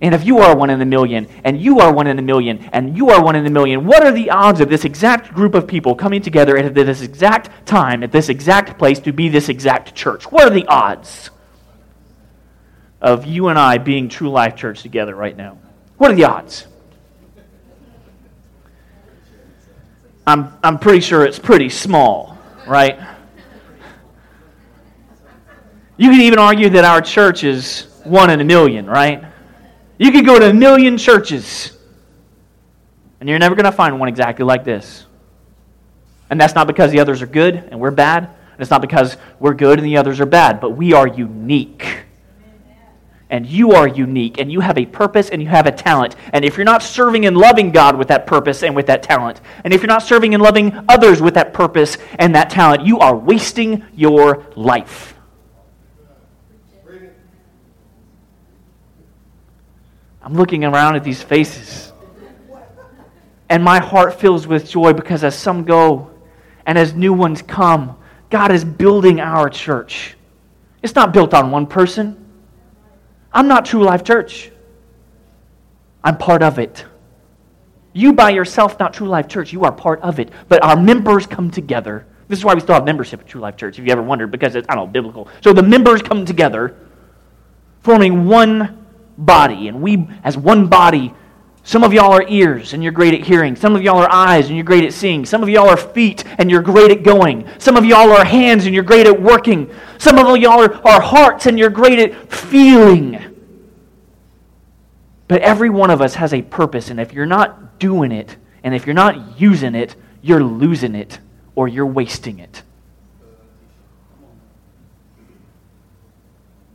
And 0.00 0.14
if 0.14 0.24
you 0.24 0.38
are 0.38 0.56
one 0.56 0.70
in 0.70 0.80
a 0.80 0.86
million, 0.86 1.28
and 1.44 1.60
you 1.60 1.80
are 1.80 1.92
one 1.92 2.06
in 2.06 2.18
a 2.18 2.22
million, 2.22 2.66
and 2.72 2.96
you 2.96 3.10
are 3.10 3.22
one 3.22 3.36
in 3.36 3.44
a 3.44 3.50
million, 3.50 3.84
what 3.84 4.02
are 4.02 4.10
the 4.10 4.30
odds 4.30 4.62
of 4.62 4.70
this 4.70 4.86
exact 4.86 5.34
group 5.34 5.54
of 5.54 5.66
people 5.66 5.94
coming 5.94 6.22
together 6.22 6.56
at 6.56 6.74
this 6.74 7.02
exact 7.02 7.66
time, 7.66 8.02
at 8.02 8.10
this 8.10 8.30
exact 8.30 8.78
place, 8.78 9.00
to 9.00 9.12
be 9.12 9.28
this 9.28 9.50
exact 9.50 9.94
church? 9.94 10.32
What 10.32 10.44
are 10.44 10.54
the 10.54 10.66
odds 10.66 11.28
of 13.02 13.26
you 13.26 13.48
and 13.48 13.58
I 13.58 13.76
being 13.76 14.08
True 14.08 14.30
Life 14.30 14.56
Church 14.56 14.80
together 14.80 15.14
right 15.14 15.36
now? 15.36 15.58
What 15.98 16.10
are 16.10 16.14
the 16.14 16.24
odds? 16.24 16.68
I'm, 20.26 20.52
I'm 20.62 20.78
pretty 20.78 21.00
sure 21.00 21.24
it's 21.24 21.38
pretty 21.38 21.68
small, 21.68 22.38
right? 22.66 22.98
You 25.96 26.10
can 26.10 26.20
even 26.22 26.38
argue 26.38 26.70
that 26.70 26.84
our 26.84 27.00
church 27.00 27.44
is 27.44 27.86
one 28.04 28.30
in 28.30 28.40
a 28.40 28.44
million, 28.44 28.86
right? 28.86 29.24
You 29.98 30.10
could 30.10 30.26
go 30.26 30.38
to 30.38 30.50
a 30.50 30.54
million 30.54 30.98
churches, 30.98 31.76
and 33.20 33.28
you're 33.28 33.38
never 33.38 33.54
going 33.54 33.64
to 33.64 33.72
find 33.72 34.00
one 34.00 34.08
exactly 34.08 34.44
like 34.44 34.64
this. 34.64 35.06
And 36.30 36.40
that's 36.40 36.54
not 36.54 36.66
because 36.66 36.90
the 36.90 37.00
others 37.00 37.22
are 37.22 37.26
good 37.26 37.54
and 37.54 37.78
we're 37.78 37.90
bad. 37.90 38.24
And 38.24 38.60
it's 38.60 38.70
not 38.70 38.80
because 38.80 39.16
we're 39.38 39.54
good 39.54 39.78
and 39.78 39.86
the 39.86 39.96
others 39.98 40.20
are 40.20 40.26
bad, 40.26 40.60
but 40.60 40.70
we 40.70 40.94
are 40.94 41.06
unique 41.06 42.04
and 43.30 43.46
you 43.46 43.72
are 43.72 43.88
unique 43.88 44.38
and 44.38 44.52
you 44.52 44.60
have 44.60 44.78
a 44.78 44.86
purpose 44.86 45.30
and 45.30 45.42
you 45.42 45.48
have 45.48 45.66
a 45.66 45.72
talent. 45.72 46.16
And 46.32 46.44
if 46.44 46.56
you're 46.56 46.64
not 46.64 46.82
serving 46.82 47.26
and 47.26 47.36
loving 47.36 47.70
God 47.70 47.96
with 47.96 48.08
that 48.08 48.26
purpose 48.26 48.62
and 48.62 48.76
with 48.76 48.86
that 48.86 49.02
talent, 49.02 49.40
and 49.64 49.72
if 49.72 49.80
you're 49.80 49.88
not 49.88 50.02
serving 50.02 50.34
and 50.34 50.42
loving 50.42 50.72
others 50.88 51.20
with 51.20 51.34
that 51.34 51.52
purpose 51.52 51.96
and 52.18 52.34
that 52.34 52.50
talent, 52.50 52.86
you 52.86 52.98
are 52.98 53.16
wasting 53.16 53.82
your 53.94 54.46
life. 54.56 55.14
I'm 60.22 60.34
looking 60.34 60.64
around 60.64 60.96
at 60.96 61.04
these 61.04 61.22
faces. 61.22 61.92
And 63.50 63.62
my 63.62 63.78
heart 63.78 64.18
fills 64.18 64.46
with 64.46 64.68
joy 64.68 64.94
because 64.94 65.22
as 65.22 65.38
some 65.38 65.64
go 65.64 66.10
and 66.64 66.78
as 66.78 66.94
new 66.94 67.12
ones 67.12 67.42
come, 67.42 67.96
God 68.30 68.50
is 68.50 68.64
building 68.64 69.20
our 69.20 69.50
church. 69.50 70.16
It's 70.82 70.94
not 70.94 71.12
built 71.12 71.34
on 71.34 71.50
one 71.50 71.66
person. 71.66 72.23
I'm 73.34 73.48
not 73.48 73.66
True 73.66 73.82
Life 73.82 74.04
Church. 74.04 74.50
I'm 76.02 76.16
part 76.16 76.42
of 76.42 76.58
it. 76.58 76.84
You 77.92 78.12
by 78.12 78.30
yourself, 78.30 78.78
not 78.78 78.94
True 78.94 79.08
Life 79.08 79.28
Church, 79.28 79.52
you 79.52 79.64
are 79.64 79.72
part 79.72 80.00
of 80.02 80.20
it. 80.20 80.30
But 80.48 80.62
our 80.62 80.76
members 80.76 81.26
come 81.26 81.50
together. 81.50 82.06
This 82.28 82.38
is 82.38 82.44
why 82.44 82.54
we 82.54 82.60
still 82.60 82.74
have 82.74 82.84
membership 82.84 83.20
at 83.20 83.26
True 83.26 83.40
Life 83.40 83.56
Church, 83.56 83.78
if 83.78 83.84
you 83.84 83.92
ever 83.92 84.02
wondered, 84.02 84.30
because 84.30 84.54
it's, 84.54 84.66
I 84.68 84.74
don't 84.74 84.86
know, 84.86 84.92
biblical. 84.92 85.28
So 85.42 85.52
the 85.52 85.62
members 85.62 86.00
come 86.00 86.24
together, 86.24 86.76
forming 87.80 88.26
one 88.26 88.86
body. 89.18 89.68
And 89.68 89.82
we, 89.82 90.08
as 90.22 90.36
one 90.36 90.68
body, 90.68 91.12
some 91.66 91.82
of 91.82 91.94
y'all 91.94 92.12
are 92.12 92.28
ears 92.28 92.74
and 92.74 92.82
you're 92.82 92.92
great 92.92 93.14
at 93.14 93.26
hearing. 93.26 93.56
Some 93.56 93.74
of 93.74 93.82
y'all 93.82 93.96
are 93.96 94.10
eyes 94.12 94.48
and 94.48 94.56
you're 94.56 94.66
great 94.66 94.84
at 94.84 94.92
seeing. 94.92 95.24
Some 95.24 95.42
of 95.42 95.48
y'all 95.48 95.68
are 95.68 95.78
feet 95.78 96.22
and 96.38 96.50
you're 96.50 96.60
great 96.60 96.90
at 96.90 97.02
going. 97.02 97.48
Some 97.58 97.78
of 97.78 97.86
y'all 97.86 98.10
are 98.10 98.24
hands 98.24 98.66
and 98.66 98.74
you're 98.74 98.84
great 98.84 99.06
at 99.06 99.20
working. 99.20 99.74
Some 99.96 100.18
of 100.18 100.36
y'all 100.36 100.62
are, 100.62 100.86
are 100.86 101.00
hearts 101.00 101.46
and 101.46 101.58
you're 101.58 101.70
great 101.70 101.98
at 101.98 102.30
feeling. 102.30 103.18
But 105.26 105.40
every 105.40 105.70
one 105.70 105.90
of 105.90 106.02
us 106.02 106.16
has 106.16 106.34
a 106.34 106.42
purpose, 106.42 106.90
and 106.90 107.00
if 107.00 107.14
you're 107.14 107.24
not 107.24 107.78
doing 107.78 108.12
it, 108.12 108.36
and 108.62 108.74
if 108.74 108.86
you're 108.86 108.94
not 108.94 109.40
using 109.40 109.74
it, 109.74 109.96
you're 110.20 110.44
losing 110.44 110.94
it 110.94 111.18
or 111.54 111.66
you're 111.66 111.86
wasting 111.86 112.40
it. 112.40 112.62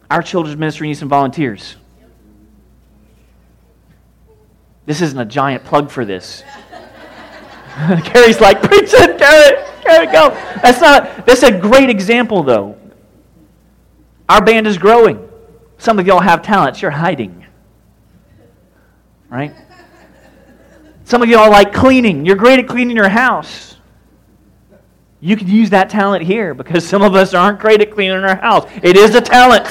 Our 0.09 0.23
children's 0.23 0.57
ministry 0.57 0.87
needs 0.87 0.99
some 0.99 1.09
volunteers. 1.09 1.75
This 4.89 5.03
isn't 5.03 5.19
a 5.19 5.25
giant 5.25 5.63
plug 5.65 5.91
for 5.91 6.03
this. 6.03 6.43
Carrie's 8.05 8.41
like, 8.41 8.63
preach 8.63 8.91
it, 8.91 9.19
Carrie, 9.19 9.63
Carrie, 9.83 10.07
go. 10.07 10.29
That's 10.63 10.81
not, 10.81 11.27
that's 11.27 11.43
a 11.43 11.55
great 11.55 11.91
example, 11.91 12.41
though. 12.41 12.75
Our 14.27 14.43
band 14.43 14.65
is 14.65 14.79
growing. 14.79 15.29
Some 15.77 15.99
of 15.99 16.07
y'all 16.07 16.21
have 16.21 16.41
talents 16.41 16.81
you're 16.81 16.89
hiding. 16.89 17.45
Right? 19.29 19.53
Some 21.03 21.21
of 21.21 21.29
y'all 21.29 21.51
like 21.51 21.71
cleaning. 21.71 22.25
You're 22.25 22.35
great 22.35 22.57
at 22.57 22.67
cleaning 22.67 22.95
your 22.95 23.09
house. 23.09 23.75
You 25.19 25.37
could 25.37 25.49
use 25.49 25.69
that 25.69 25.91
talent 25.91 26.23
here 26.23 26.55
because 26.55 26.83
some 26.83 27.03
of 27.03 27.13
us 27.13 27.35
aren't 27.35 27.59
great 27.59 27.79
at 27.79 27.91
cleaning 27.91 28.23
our 28.23 28.37
house. 28.37 28.67
It 28.81 28.97
is 28.97 29.13
a 29.13 29.21
talent. 29.21 29.67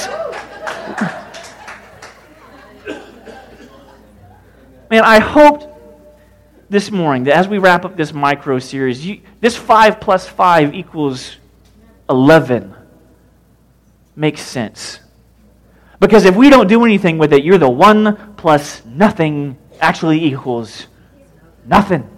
Man, 4.91 5.05
I 5.05 5.19
hoped 5.19 5.67
this 6.71 6.91
morning 6.91 7.25
that 7.25 7.37
as 7.37 7.49
we 7.49 7.59
wrap 7.59 7.85
up 7.85 7.97
this 7.97 8.13
micro 8.13 8.59
series, 8.59 9.05
you, 9.05 9.21
this 9.41 9.55
5 9.57 10.01
plus 10.01 10.27
5 10.27 10.75
equals 10.75 11.37
11 12.09 12.75
makes 14.17 14.41
sense. 14.41 15.01
Because 16.01 16.25
if 16.25 16.37
we 16.37 16.49
don't 16.49 16.69
do 16.69 16.85
anything 16.85 17.19
with 17.19 17.33
it, 17.33 17.45
you're 17.45 17.59
the 17.59 17.69
1 17.69 18.35
plus 18.37 18.85
nothing 18.87 19.59
actually 19.81 20.25
equals 20.25 20.87
nothing. 21.67 22.09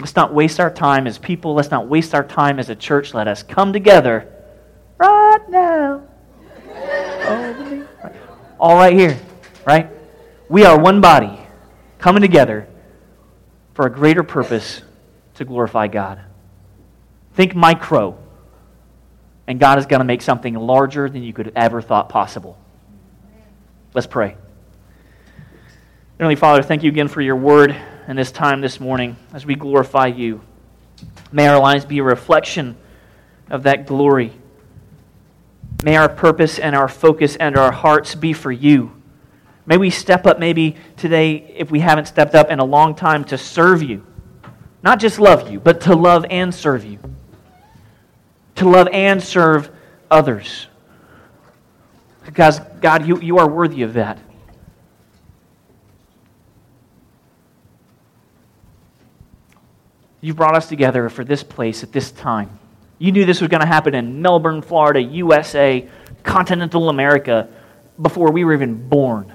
Let's 0.00 0.16
not 0.16 0.32
waste 0.32 0.60
our 0.60 0.70
time 0.70 1.06
as 1.06 1.18
people. 1.18 1.54
Let's 1.54 1.70
not 1.70 1.88
waste 1.88 2.14
our 2.14 2.24
time 2.24 2.58
as 2.58 2.70
a 2.70 2.74
church. 2.76 3.14
Let 3.14 3.28
us 3.28 3.42
come 3.42 3.72
together 3.72 4.32
right 4.98 5.48
now. 5.48 6.02
All 8.60 8.76
right 8.76 8.92
here, 8.92 9.18
right? 9.66 9.90
We 10.48 10.64
are 10.64 10.78
one 10.78 11.02
body 11.02 11.38
coming 11.98 12.22
together 12.22 12.66
for 13.74 13.86
a 13.86 13.90
greater 13.90 14.22
purpose 14.22 14.80
to 15.34 15.44
glorify 15.44 15.88
God. 15.88 16.20
Think 17.34 17.54
micro, 17.54 18.18
and 19.46 19.60
God 19.60 19.78
is 19.78 19.84
going 19.86 20.00
to 20.00 20.04
make 20.04 20.22
something 20.22 20.54
larger 20.54 21.08
than 21.08 21.22
you 21.22 21.34
could 21.34 21.52
ever 21.54 21.82
thought 21.82 22.08
possible. 22.08 22.58
Let's 23.92 24.06
pray. 24.06 24.36
Heavenly 26.18 26.36
Father, 26.36 26.62
thank 26.62 26.82
you 26.82 26.90
again 26.90 27.08
for 27.08 27.20
your 27.20 27.36
word 27.36 27.76
and 28.06 28.18
this 28.18 28.32
time 28.32 28.62
this 28.62 28.80
morning 28.80 29.16
as 29.34 29.44
we 29.44 29.54
glorify 29.54 30.06
you. 30.06 30.40
May 31.30 31.46
our 31.46 31.60
lives 31.60 31.84
be 31.84 31.98
a 31.98 32.02
reflection 32.02 32.76
of 33.50 33.64
that 33.64 33.86
glory. 33.86 34.32
May 35.84 35.96
our 35.96 36.08
purpose 36.08 36.58
and 36.58 36.74
our 36.74 36.88
focus 36.88 37.36
and 37.36 37.56
our 37.56 37.70
hearts 37.70 38.14
be 38.14 38.32
for 38.32 38.50
you. 38.50 38.97
May 39.68 39.76
we 39.76 39.90
step 39.90 40.24
up, 40.24 40.38
maybe 40.38 40.76
today, 40.96 41.34
if 41.54 41.70
we 41.70 41.80
haven't 41.80 42.06
stepped 42.06 42.34
up 42.34 42.50
in 42.50 42.58
a 42.58 42.64
long 42.64 42.94
time, 42.94 43.22
to 43.24 43.36
serve 43.36 43.82
you. 43.82 44.02
Not 44.82 44.98
just 44.98 45.20
love 45.20 45.52
you, 45.52 45.60
but 45.60 45.82
to 45.82 45.94
love 45.94 46.24
and 46.30 46.54
serve 46.54 46.86
you. 46.86 46.98
To 48.54 48.66
love 48.66 48.88
and 48.90 49.22
serve 49.22 49.70
others. 50.10 50.68
Because, 52.24 52.60
God, 52.80 53.06
you, 53.06 53.20
you 53.20 53.36
are 53.36 53.46
worthy 53.46 53.82
of 53.82 53.92
that. 53.92 54.18
You 60.22 60.32
brought 60.32 60.56
us 60.56 60.66
together 60.66 61.10
for 61.10 61.24
this 61.24 61.42
place 61.42 61.82
at 61.82 61.92
this 61.92 62.10
time. 62.10 62.58
You 62.98 63.12
knew 63.12 63.26
this 63.26 63.42
was 63.42 63.48
going 63.48 63.60
to 63.60 63.66
happen 63.66 63.94
in 63.94 64.22
Melbourne, 64.22 64.62
Florida, 64.62 65.02
USA, 65.02 65.86
continental 66.22 66.88
America, 66.88 67.50
before 68.00 68.32
we 68.32 68.44
were 68.44 68.54
even 68.54 68.88
born. 68.88 69.34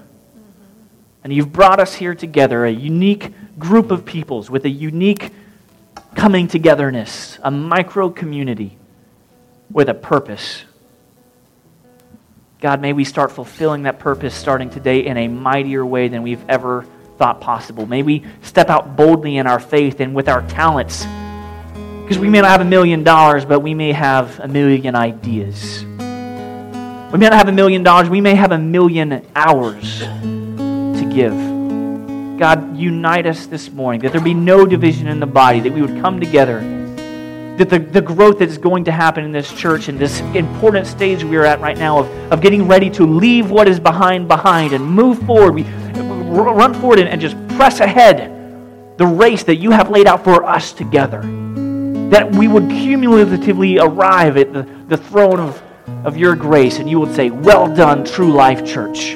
And 1.23 1.31
you've 1.31 1.53
brought 1.53 1.79
us 1.79 1.93
here 1.93 2.13
together, 2.13 2.65
a 2.65 2.71
unique 2.71 3.31
group 3.57 3.91
of 3.91 4.05
peoples 4.05 4.49
with 4.49 4.65
a 4.65 4.69
unique 4.69 5.31
coming 6.15 6.47
togetherness, 6.47 7.39
a 7.41 7.49
micro 7.49 8.09
community 8.09 8.77
with 9.71 9.87
a 9.87 9.93
purpose. 9.93 10.63
God, 12.59 12.81
may 12.81 12.91
we 12.91 13.05
start 13.05 13.31
fulfilling 13.31 13.83
that 13.83 13.99
purpose 13.99 14.35
starting 14.35 14.69
today 14.69 15.05
in 15.05 15.15
a 15.17 15.27
mightier 15.27 15.85
way 15.85 16.09
than 16.09 16.23
we've 16.23 16.43
ever 16.49 16.85
thought 17.17 17.39
possible. 17.39 17.85
May 17.85 18.03
we 18.03 18.25
step 18.41 18.69
out 18.69 18.97
boldly 18.97 19.37
in 19.37 19.47
our 19.47 19.59
faith 19.59 20.01
and 20.01 20.13
with 20.13 20.27
our 20.27 20.45
talents. 20.49 21.05
Because 22.03 22.19
we 22.19 22.29
may 22.29 22.41
not 22.41 22.49
have 22.49 22.61
a 22.61 22.65
million 22.65 23.03
dollars, 23.03 23.45
but 23.45 23.61
we 23.61 23.73
may 23.73 23.93
have 23.93 24.39
a 24.41 24.47
million 24.47 24.93
ideas. 24.93 25.85
We 25.85 27.19
may 27.19 27.29
not 27.29 27.33
have 27.33 27.47
a 27.47 27.53
million 27.53 27.81
dollars, 27.81 28.09
we 28.09 28.19
may 28.19 28.35
have 28.35 28.51
a 28.51 28.57
million 28.57 29.25
hours 29.35 30.03
give. 31.13 31.33
God, 32.39 32.75
unite 32.75 33.25
us 33.25 33.45
this 33.45 33.71
morning, 33.71 34.01
that 34.01 34.11
there 34.11 34.21
be 34.21 34.33
no 34.33 34.65
division 34.65 35.07
in 35.07 35.19
the 35.19 35.27
body, 35.27 35.59
that 35.59 35.71
we 35.71 35.81
would 35.81 36.01
come 36.01 36.19
together, 36.19 36.59
that 37.57 37.69
the, 37.69 37.79
the 37.79 38.01
growth 38.01 38.39
that 38.39 38.49
is 38.49 38.57
going 38.57 38.83
to 38.85 38.91
happen 38.91 39.23
in 39.23 39.31
this 39.31 39.51
church 39.53 39.87
and 39.87 39.99
this 39.99 40.19
important 40.35 40.87
stage 40.87 41.23
we 41.23 41.37
are 41.37 41.45
at 41.45 41.61
right 41.61 41.77
now 41.77 41.99
of, 41.99 42.31
of 42.31 42.41
getting 42.41 42.67
ready 42.67 42.89
to 42.89 43.05
leave 43.05 43.51
what 43.51 43.67
is 43.67 43.79
behind 43.79 44.27
behind 44.27 44.73
and 44.73 44.83
move 44.83 45.19
forward. 45.25 45.53
We, 45.53 45.63
run 45.63 46.73
forward 46.73 46.99
and, 46.99 47.07
and 47.07 47.21
just 47.21 47.35
press 47.49 47.79
ahead 47.79 48.97
the 48.97 49.05
race 49.05 49.43
that 49.43 49.55
you 49.57 49.71
have 49.71 49.89
laid 49.89 50.07
out 50.07 50.23
for 50.23 50.43
us 50.43 50.73
together. 50.73 51.21
That 52.09 52.31
we 52.31 52.47
would 52.47 52.69
cumulatively 52.69 53.77
arrive 53.79 54.37
at 54.37 54.53
the, 54.53 54.67
the 54.87 54.97
throne 54.97 55.39
of, 55.39 55.61
of 56.05 56.17
your 56.17 56.35
grace 56.35 56.79
and 56.79 56.89
you 56.89 56.99
would 56.99 57.15
say, 57.15 57.29
Well 57.29 57.73
done, 57.73 58.03
true 58.03 58.33
life 58.33 58.65
church. 58.65 59.15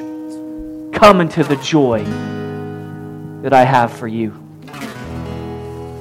Come 0.97 1.21
into 1.21 1.43
the 1.43 1.55
joy 1.57 2.03
that 3.43 3.53
I 3.53 3.63
have 3.63 3.93
for 3.93 4.07
you. 4.07 4.31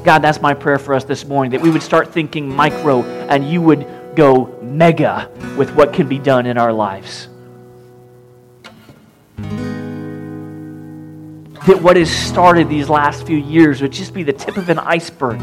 God, 0.05 0.21
that's 0.21 0.41
my 0.41 0.55
prayer 0.55 0.79
for 0.79 0.95
us 0.95 1.05
this 1.05 1.27
morning 1.27 1.51
that 1.51 1.61
we 1.61 1.69
would 1.69 1.83
start 1.83 2.13
thinking 2.13 2.49
micro 2.49 3.03
and 3.03 3.47
you 3.47 3.61
would 3.61 3.87
go 4.17 4.59
mega 4.63 5.31
with 5.59 5.75
what 5.75 5.93
can 5.93 6.09
be 6.09 6.19
done 6.19 6.47
in 6.47 6.57
our 6.57 6.73
lives. 6.73 7.29
that 11.67 11.83
what 11.83 11.97
has 11.97 12.09
started 12.09 12.69
these 12.69 12.89
last 12.89 13.27
few 13.27 13.37
years 13.37 13.83
would 13.83 13.91
just 13.91 14.15
be 14.15 14.23
the 14.23 14.33
tip 14.33 14.57
of 14.57 14.69
an 14.69 14.79
iceberg 14.79 15.41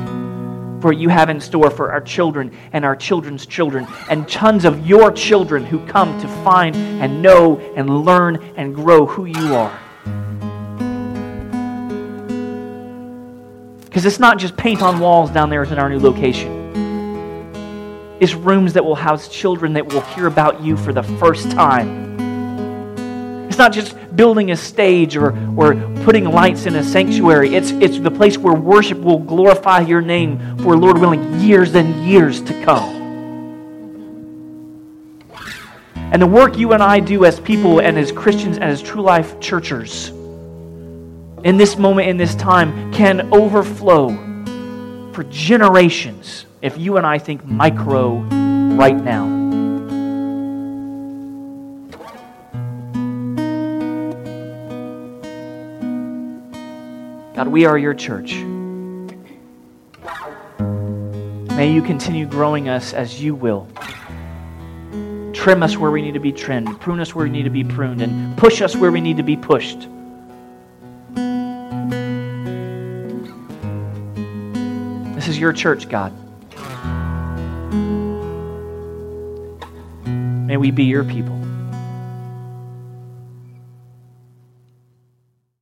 for 0.84 0.91
you 0.91 1.08
have 1.08 1.30
in 1.30 1.39
store 1.39 1.69
for 1.69 1.93
our 1.93 2.02
children 2.02 2.52
and 2.74 2.84
our 2.84 2.93
children's 2.93 3.46
children 3.46 3.88
and 4.10 4.28
tons 4.28 4.65
of 4.65 4.86
your 4.86 5.13
children 5.13 5.63
who 5.63 5.80
come 5.88 6.19
to 6.19 6.28
find 6.43 6.76
and 6.76 7.22
know 7.22 7.58
and 7.78 8.04
learn 8.04 8.36
and 8.58 8.76
grow 8.76 9.06
who 9.06 9.24
you 9.24 9.56
are. 9.56 9.80
Because 13.86 14.06
it's 14.06 14.19
not 14.19 14.38
just 14.39 14.58
paint 14.58 14.82
on 14.82 15.00
walls 15.00 15.32
down 15.32 15.50
there 15.50 15.63
in 15.63 15.80
our 15.80 15.89
new 15.89 16.00
location. 16.00 16.52
It's 18.19 18.34
rooms 18.34 18.74
that 18.74 18.84
will 18.84 18.96
house 18.96 19.30
children 19.30 19.72
that 19.74 19.88
will 19.88 20.02
hear 20.02 20.28
about 20.28 20.62
you 20.62 20.76
for 20.76 20.91
the 20.91 21.04
first 21.04 21.50
time 21.52 22.04
it's 23.54 23.60
not 23.60 23.72
just 23.72 23.96
building 24.15 24.50
a 24.50 24.56
stage 24.56 25.15
or, 25.15 25.28
or 25.56 25.76
putting 26.04 26.26
lights 26.26 26.66
in 26.66 26.76
a 26.76 26.84
sanctuary. 26.84 27.56
It's, 27.56 27.72
it's 27.72 28.00
the 28.00 28.12
place 28.12 28.38
where 28.38 28.54
worship 28.54 29.00
will 29.00 29.20
glorify 29.20 29.82
your 29.82 30.02
name 30.02 30.58
for, 30.60 30.76
Lord 30.76 30.98
willing, 30.98 31.39
years 31.39 31.74
and 31.76 32.06
years 32.06 32.42
to 32.42 32.63
come. 32.63 33.02
And 35.96 36.22
the 36.22 36.28
work 36.28 36.58
you 36.58 36.74
and 36.74 36.84
I 36.84 37.00
do 37.00 37.26
as 37.26 37.39
people 37.39 37.80
and 37.80 37.98
as 37.98 38.12
Christians 38.12 38.58
and 38.58 38.66
as 38.66 38.82
true 38.82 39.02
life 39.02 39.39
churchers 39.39 40.10
in 41.44 41.58
this 41.58 41.78
moment, 41.78 42.08
in 42.08 42.18
this 42.18 42.36
time, 42.36 42.94
can 42.94 43.34
overflow 43.34 44.10
for 45.12 45.24
generations 45.26 46.46
if 46.62 46.78
you 46.78 46.98
and 46.98 47.06
I 47.06 47.18
think 47.18 47.46
micro 47.46 48.16
right 48.76 48.96
now. 48.96 49.42
God, 57.36 57.48
we 57.48 57.65
are 57.65 57.80
your 57.80 57.96
church. 57.96 58.36
May 61.56 61.72
you 61.72 61.82
continue 61.82 62.28
growing 62.28 62.69
us 62.69 62.93
as 62.93 63.19
you 63.19 63.34
will. 63.34 63.67
Trim 65.34 65.63
us 65.63 65.76
where 65.76 65.89
we 65.89 66.04
need 66.04 66.13
to 66.13 66.19
be 66.19 66.32
trimmed, 66.32 66.80
prune 66.80 67.00
us 67.00 67.15
where 67.15 67.26
we 67.26 67.32
need 67.32 67.43
to 67.43 67.50
be 67.50 67.63
pruned, 67.63 68.04
and 68.04 68.38
push 68.38 68.62
us 68.62 68.76
where 68.76 68.91
we 68.91 69.02
need 69.02 69.17
to 69.17 69.24
be 69.24 69.36
pushed. 69.36 69.88
This 75.15 75.27
is 75.27 75.40
your 75.40 75.54
church, 75.54 75.90
God. 75.90 76.13
May 80.06 80.58
we 80.58 80.69
be 80.69 80.84
your 80.84 81.04
people. 81.04 81.42